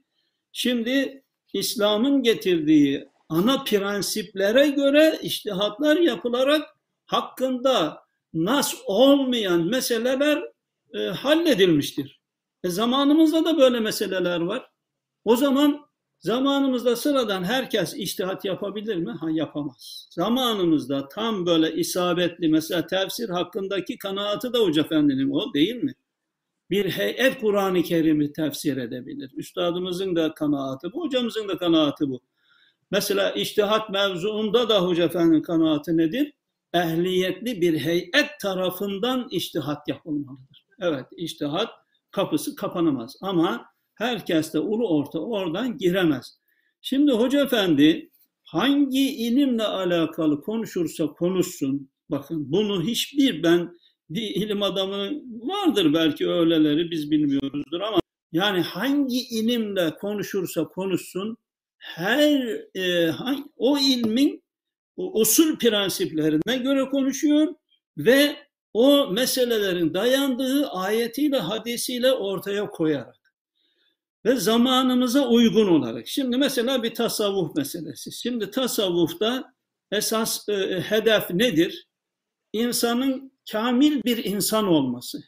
[0.51, 1.23] Şimdi
[1.53, 10.43] İslam'ın getirdiği ana prensiplere göre iştihatlar yapılarak hakkında nas olmayan meseleler
[10.93, 12.21] e, halledilmiştir.
[12.63, 14.69] E, zamanımızda da böyle meseleler var.
[15.25, 15.79] O zaman
[16.19, 19.11] zamanımızda sıradan herkes iştihat yapabilir mi?
[19.11, 20.07] Ha yapamaz.
[20.11, 25.93] Zamanımızda tam böyle isabetli mesela tefsir hakkındaki kanaatı da Hoca Efendi'nin o değil mi?
[26.69, 29.31] bir heyet Kur'an-ı Kerim'i tefsir edebilir.
[29.35, 32.21] Üstadımızın da kanaati bu, hocamızın da kanaati bu.
[32.91, 36.33] Mesela iştihat mevzuunda da Hoca Efendi'nin kanaati nedir?
[36.73, 40.65] Ehliyetli bir heyet tarafından iştihat yapılmalıdır.
[40.81, 41.69] Evet, iştihat
[42.11, 43.65] kapısı kapanamaz ama
[43.95, 46.39] herkes de ulu orta oradan giremez.
[46.81, 48.09] Şimdi Hoca Efendi
[48.43, 53.77] hangi ilimle alakalı konuşursa konuşsun, bakın bunu hiçbir ben
[54.09, 57.99] bir ilim adamının vardır belki öyleleri biz bilmiyoruzdur ama
[58.31, 61.37] yani hangi ilimle konuşursa konuşsun
[61.77, 62.41] her
[62.75, 63.11] e,
[63.55, 64.43] o ilmin
[64.99, 67.55] o usul prensiplerine göre konuşuyor
[67.97, 68.35] ve
[68.73, 73.33] o meselelerin dayandığı ayetiyle hadisiyle ortaya koyarak
[74.25, 76.07] ve zamanımıza uygun olarak.
[76.07, 78.11] Şimdi mesela bir tasavvuf meselesi.
[78.11, 79.53] Şimdi tasavvufta
[79.91, 81.87] esas e, hedef nedir?
[82.53, 85.23] İnsanın kamil bir insan olması,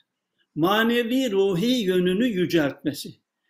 [0.55, 3.09] manevi ruhi yönünü yüceltmesi.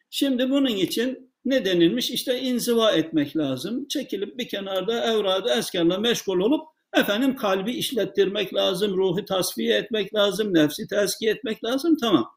[0.10, 2.12] Şimdi bunun için ne denilmiş?
[2.12, 3.88] İşte inziva etmek lazım.
[3.88, 10.54] Çekilip bir kenarda evradı eskerle meşgul olup efendim kalbi işlettirmek lazım, ruhu tasfiye etmek lazım,
[10.54, 11.98] nefsi tezkiye etmek lazım.
[12.02, 12.32] Tamam.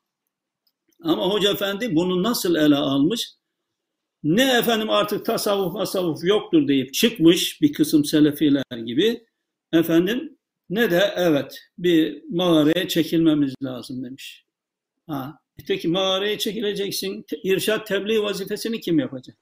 [1.02, 3.30] Ama Hoca Efendi bunu nasıl ele almış?
[4.22, 9.26] Ne efendim artık tasavvuf masavvuf yoktur deyip çıkmış bir kısım selefiler gibi.
[9.72, 10.38] Efendim
[10.70, 14.44] ne de evet bir mağaraya çekilmemiz lazım demiş.
[15.06, 17.24] Ha, peki mağaraya çekileceksin.
[17.42, 19.36] İrşat tebliğ vazifesini kim yapacak?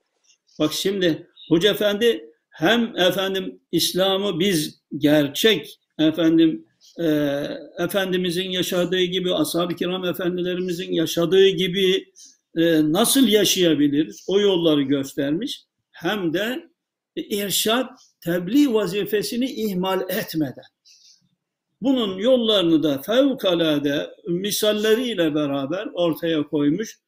[0.58, 6.66] Bak şimdi Hoca Efendi hem efendim İslam'ı biz gerçek efendim
[7.00, 7.06] e,
[7.78, 12.12] Efendimizin yaşadığı gibi, ashab-ı kiram efendilerimizin yaşadığı gibi
[12.56, 14.24] e, nasıl yaşayabiliriz?
[14.28, 15.64] O yolları göstermiş.
[15.90, 16.68] Hem de
[17.16, 17.90] irşat,
[18.24, 20.64] tebliğ vazifesini ihmal etmeden.
[21.82, 26.98] Bunun yollarını da fevkalade misalleriyle beraber ortaya koymuş.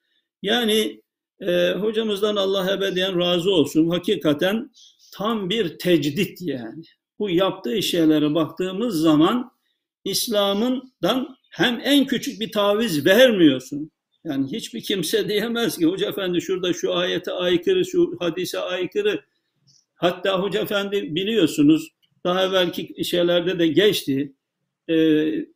[0.42, 1.02] Yani
[1.40, 3.88] e, hocamızdan Allah ebediyen razı olsun.
[3.88, 4.70] Hakikaten
[5.12, 6.82] tam bir tecdit yani.
[7.18, 9.50] Bu yaptığı şeylere baktığımız zaman
[10.04, 13.90] İslam'ından hem en küçük bir taviz vermiyorsun.
[14.24, 19.24] Yani hiçbir kimse diyemez ki Hoca Efendi şurada şu ayete aykırı, şu hadise aykırı.
[19.94, 21.88] Hatta Hoca Efendi biliyorsunuz
[22.24, 24.32] daha evvelki şeylerde de geçti.
[24.90, 25.46] Ee,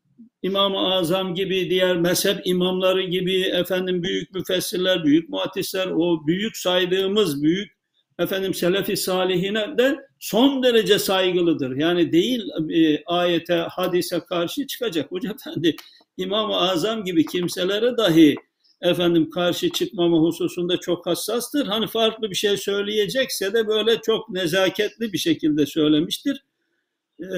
[0.42, 7.42] İmam-ı Azam gibi, diğer mezhep imamları gibi, efendim büyük müfessirler, büyük muhaddisler, o büyük saydığımız
[7.42, 7.78] büyük
[8.18, 11.76] efendim selefi salihine de son derece saygılıdır.
[11.76, 15.12] Yani değil e, ayete, hadise karşı çıkacak.
[15.12, 15.76] Hoca Efendi
[16.16, 18.34] İmam-ı Azam gibi kimselere dahi
[18.80, 21.66] efendim karşı çıkmama hususunda çok hassastır.
[21.66, 26.44] Hani farklı bir şey söyleyecekse de böyle çok nezaketli bir şekilde söylemiştir.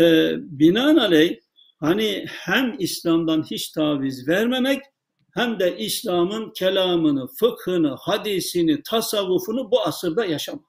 [0.01, 1.37] Ee, binaenaleyh
[1.81, 4.83] hani hem İslam'dan hiç taviz vermemek
[5.35, 10.65] hem de İslam'ın kelamını, fıkhını, hadisini, tasavvufunu bu asırda yaşamak.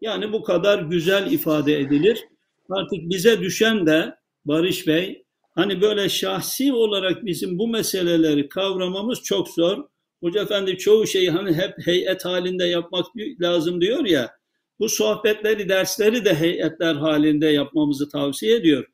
[0.00, 2.24] Yani bu kadar güzel ifade edilir.
[2.70, 4.14] Artık bize düşen de
[4.44, 5.24] Barış Bey,
[5.54, 9.84] hani böyle şahsi olarak bizim bu meseleleri kavramamız çok zor.
[10.22, 13.06] Hoca Efendi çoğu şeyi hani hep heyet halinde yapmak
[13.40, 14.30] lazım diyor ya.
[14.78, 18.86] Bu sohbetleri, dersleri de heyetler halinde yapmamızı tavsiye ediyor.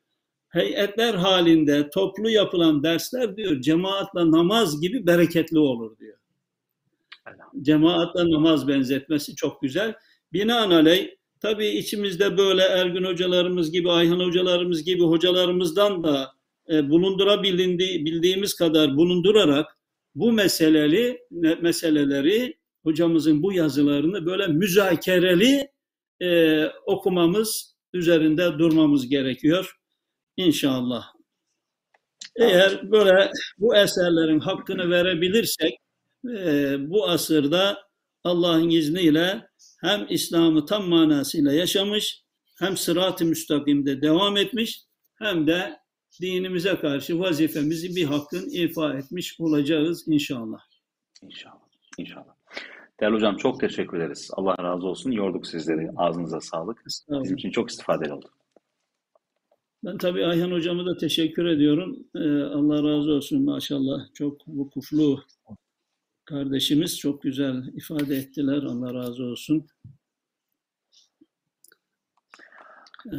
[0.53, 6.17] Heyetler halinde toplu yapılan dersler diyor cemaatle namaz gibi bereketli olur diyor.
[7.61, 9.95] Cemaatle namaz benzetmesi çok güzel.
[10.33, 16.31] Binaenaleyh tabii içimizde böyle Ergün hocalarımız gibi, Ayhan hocalarımız gibi hocalarımızdan da
[16.69, 19.77] e, bulundurabildiğimiz kadar bulundurarak
[20.15, 21.19] bu meseleli
[21.61, 25.69] meseleleri hocamızın bu yazılarını böyle müzakereli
[26.21, 29.82] e, okumamız, üzerinde durmamız gerekiyor.
[30.37, 31.05] İnşallah.
[32.35, 35.73] Eğer böyle bu eserlerin hakkını verebilirsek
[36.37, 37.77] e, bu asırda
[38.23, 39.47] Allah'ın izniyle
[39.81, 42.23] hem İslam'ı tam manasıyla yaşamış,
[42.59, 44.83] hem sırat-ı müstakimde devam etmiş,
[45.19, 45.79] hem de
[46.21, 50.59] dinimize karşı vazifemizi bir hakkın ifa etmiş olacağız inşallah.
[51.21, 51.63] İnşallah.
[51.97, 52.35] İnşallah.
[52.99, 54.29] Değerli hocam çok teşekkür ederiz.
[54.33, 55.11] Allah razı olsun.
[55.11, 55.89] Yorduk sizleri.
[55.97, 56.85] Ağzınıza sağlık.
[57.23, 58.29] Bizim için çok istifadeli oldu.
[59.83, 62.07] Ben tabii Ayhan hocamı da teşekkür ediyorum.
[62.15, 64.13] Ee, Allah razı olsun maşallah.
[64.13, 65.23] Çok vukuflu
[66.25, 68.63] kardeşimiz çok güzel ifade ettiler.
[68.63, 69.67] Allah razı olsun.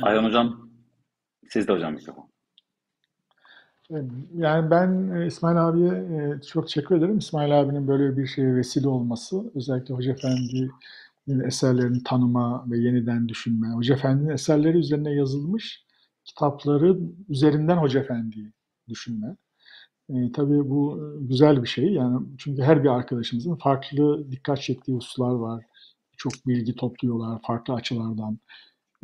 [0.03, 0.71] Ayhan hocam,
[1.49, 2.31] siz de hocam mikrofon.
[4.37, 7.19] Yani ben e, İsmail abiye e, çok teşekkür ederim.
[7.19, 13.69] İsmail abinin böyle bir şeye vesile olması, özellikle Hoca Efendi'nin eserlerini tanıma ve yeniden düşünme,
[13.69, 15.85] Hoca Efendi'nin eserleri üzerine yazılmış
[16.25, 16.99] kitapları
[17.29, 18.53] üzerinden Hoca Efendi'yi
[18.89, 19.37] düşünme.
[20.11, 21.93] E, tabii bu güzel bir şey.
[21.93, 25.65] Yani çünkü her bir arkadaşımızın farklı dikkat çektiği hususlar var.
[26.17, 28.39] Çok bilgi topluyorlar farklı açılardan.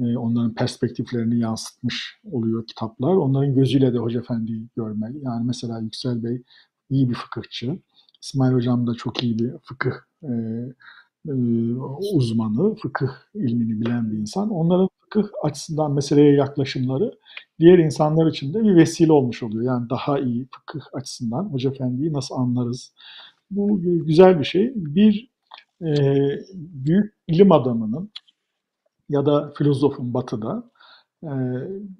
[0.01, 3.15] E, onların perspektiflerini yansıtmış oluyor kitaplar.
[3.15, 5.19] Onların gözüyle de Hoca Efendi'yi görmeli.
[5.23, 6.43] Yani mesela Yüksel Bey
[6.91, 7.79] iyi bir fıkıhçı.
[8.23, 10.33] İsmail Hocam da çok iyi bir fıkıh e,
[11.29, 11.33] e,
[12.15, 14.51] uzmanı, fıkıh ilmini bilen bir insan.
[14.51, 17.13] Onların fıkıh açısından meseleye yaklaşımları
[17.61, 19.65] diğer insanlar için de bir vesile olmuş oluyor.
[19.65, 22.95] Yani daha iyi fıkıh açısından Hoca Efendi'yi nasıl anlarız?
[23.51, 24.73] Bu güzel bir şey.
[24.75, 25.31] Bir
[25.83, 25.95] e,
[26.55, 28.11] büyük ilim adamının
[29.09, 30.71] ya da filozofun batıda
[31.25, 31.31] e,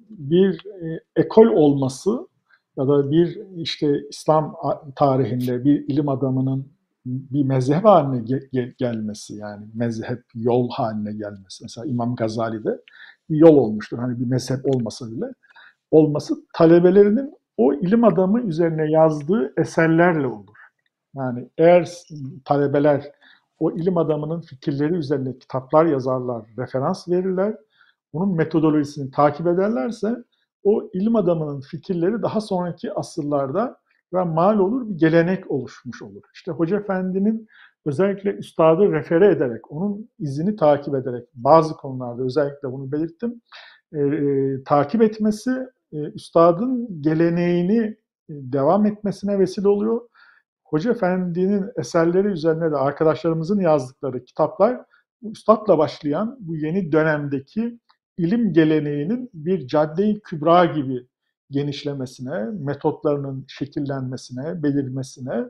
[0.09, 2.27] bir e, ekol olması
[2.77, 4.55] ya da bir işte İslam
[4.95, 6.67] tarihinde bir ilim adamının
[7.05, 11.63] bir mezhep haline ge- gelmesi yani mezhep yol haline gelmesi.
[11.63, 12.81] Mesela İmam Gazali'de
[13.29, 13.97] bir yol olmuştur.
[13.97, 15.25] Hani bir mezhep olmasa bile
[15.91, 20.57] olması talebelerinin o ilim adamı üzerine yazdığı eserlerle olur.
[21.15, 21.89] Yani eğer
[22.45, 23.11] talebeler
[23.59, 27.57] o ilim adamının fikirleri üzerine kitaplar yazarlar, referans verirler,
[28.13, 30.15] onun metodolojisini takip ederlerse
[30.63, 33.77] o ilim adamının fikirleri daha sonraki asırlarda
[34.13, 36.21] ve mal olur bir gelenek oluşmuş olur.
[36.33, 37.47] İşte Hoca Efendi'nin
[37.85, 43.41] özellikle üstadı refere ederek, onun izini takip ederek bazı konularda özellikle bunu belirttim,
[43.93, 45.51] e, e, takip etmesi
[45.93, 47.95] e, üstadın geleneğini e,
[48.29, 50.01] devam etmesine vesile oluyor.
[50.63, 54.81] Hoca Efendi'nin eserleri üzerine de arkadaşlarımızın yazdıkları kitaplar
[55.23, 57.79] üstadla başlayan bu yeni dönemdeki
[58.17, 61.07] ilim geleneğinin bir cadde-i kübra gibi
[61.51, 65.43] genişlemesine, metotlarının şekillenmesine, belirmesine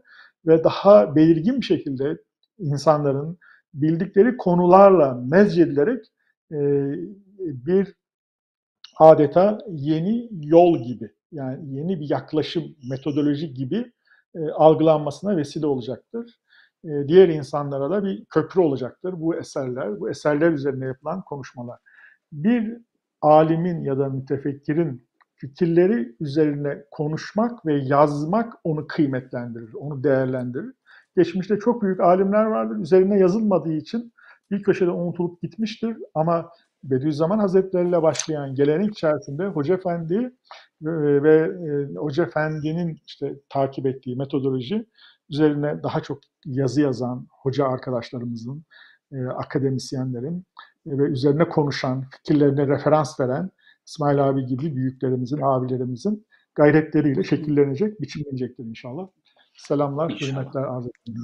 [0.47, 2.17] ve daha belirgin bir şekilde
[2.59, 3.37] insanların
[3.73, 6.05] bildikleri konularla mezcedilerek
[6.51, 6.57] e,
[7.39, 7.95] bir
[8.99, 13.91] adeta yeni yol gibi, yani yeni bir yaklaşım, metodoloji gibi
[14.35, 16.39] e, algılanmasına vesile olacaktır.
[16.85, 21.79] E, diğer insanlara da bir köprü olacaktır bu eserler, bu eserler üzerine yapılan konuşmalar.
[22.31, 22.77] Bir
[23.21, 25.07] alimin ya da mütefekkirin
[25.41, 30.73] fikirleri üzerine konuşmak ve yazmak onu kıymetlendirir, onu değerlendirir.
[31.17, 32.77] Geçmişte çok büyük alimler vardır.
[32.77, 34.13] Üzerine yazılmadığı için
[34.51, 36.49] bir köşede unutulup gitmiştir ama
[36.83, 40.31] Bediüzzaman Hazretleri ile başlayan gelenek içerisinde Hoca Efendi
[40.81, 44.85] ve, e, Hoca Efendi'nin işte takip ettiği metodoloji
[45.29, 48.65] üzerine daha çok yazı yazan hoca arkadaşlarımızın,
[49.11, 50.45] e, akademisyenlerin
[50.87, 53.49] e, ve üzerine konuşan, fikirlerine referans veren
[53.91, 59.07] İsmail abi gibi büyüklerimizin, abilerimizin gayretleriyle şekillenecek, biçimlenecektir inşallah.
[59.53, 60.31] Selamlar, İnşallah.
[60.31, 61.21] hürmetler arz ederim.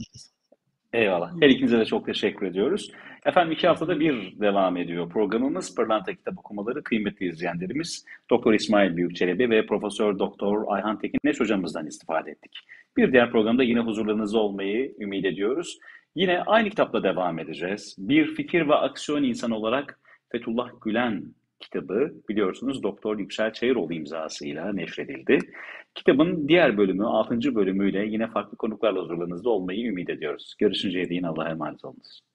[0.94, 1.32] Eyvallah.
[1.42, 2.92] Her ikinize de çok teşekkür ediyoruz.
[3.26, 5.76] Efendim iki haftada bir devam ediyor programımız.
[5.76, 12.32] Pırlanta Kitap Okumaları kıymetli izleyenlerimiz Doktor İsmail Büyükçelebi ve Profesör Doktor Ayhan Tekinleş hocamızdan istifade
[12.32, 12.52] ettik.
[12.98, 15.78] Bir diğer programda yine huzurlarınızda olmayı ümit ediyoruz.
[16.16, 17.96] Yine aynı kitapla devam edeceğiz.
[18.00, 20.00] Bir fikir ve aksiyon insanı olarak
[20.32, 21.24] Fethullah Gülen
[21.60, 25.40] kitabı biliyorsunuz Doktor Yüksel Çayıroğlu imzasıyla neşredildi.
[25.96, 27.56] Kitabın diğer bölümü, 6.
[27.56, 30.56] bölümüyle yine farklı konuklarla huzurlarınızda olmayı ümit ediyoruz.
[30.60, 32.27] Görüşünceye değin Allah'a emanet olunuz.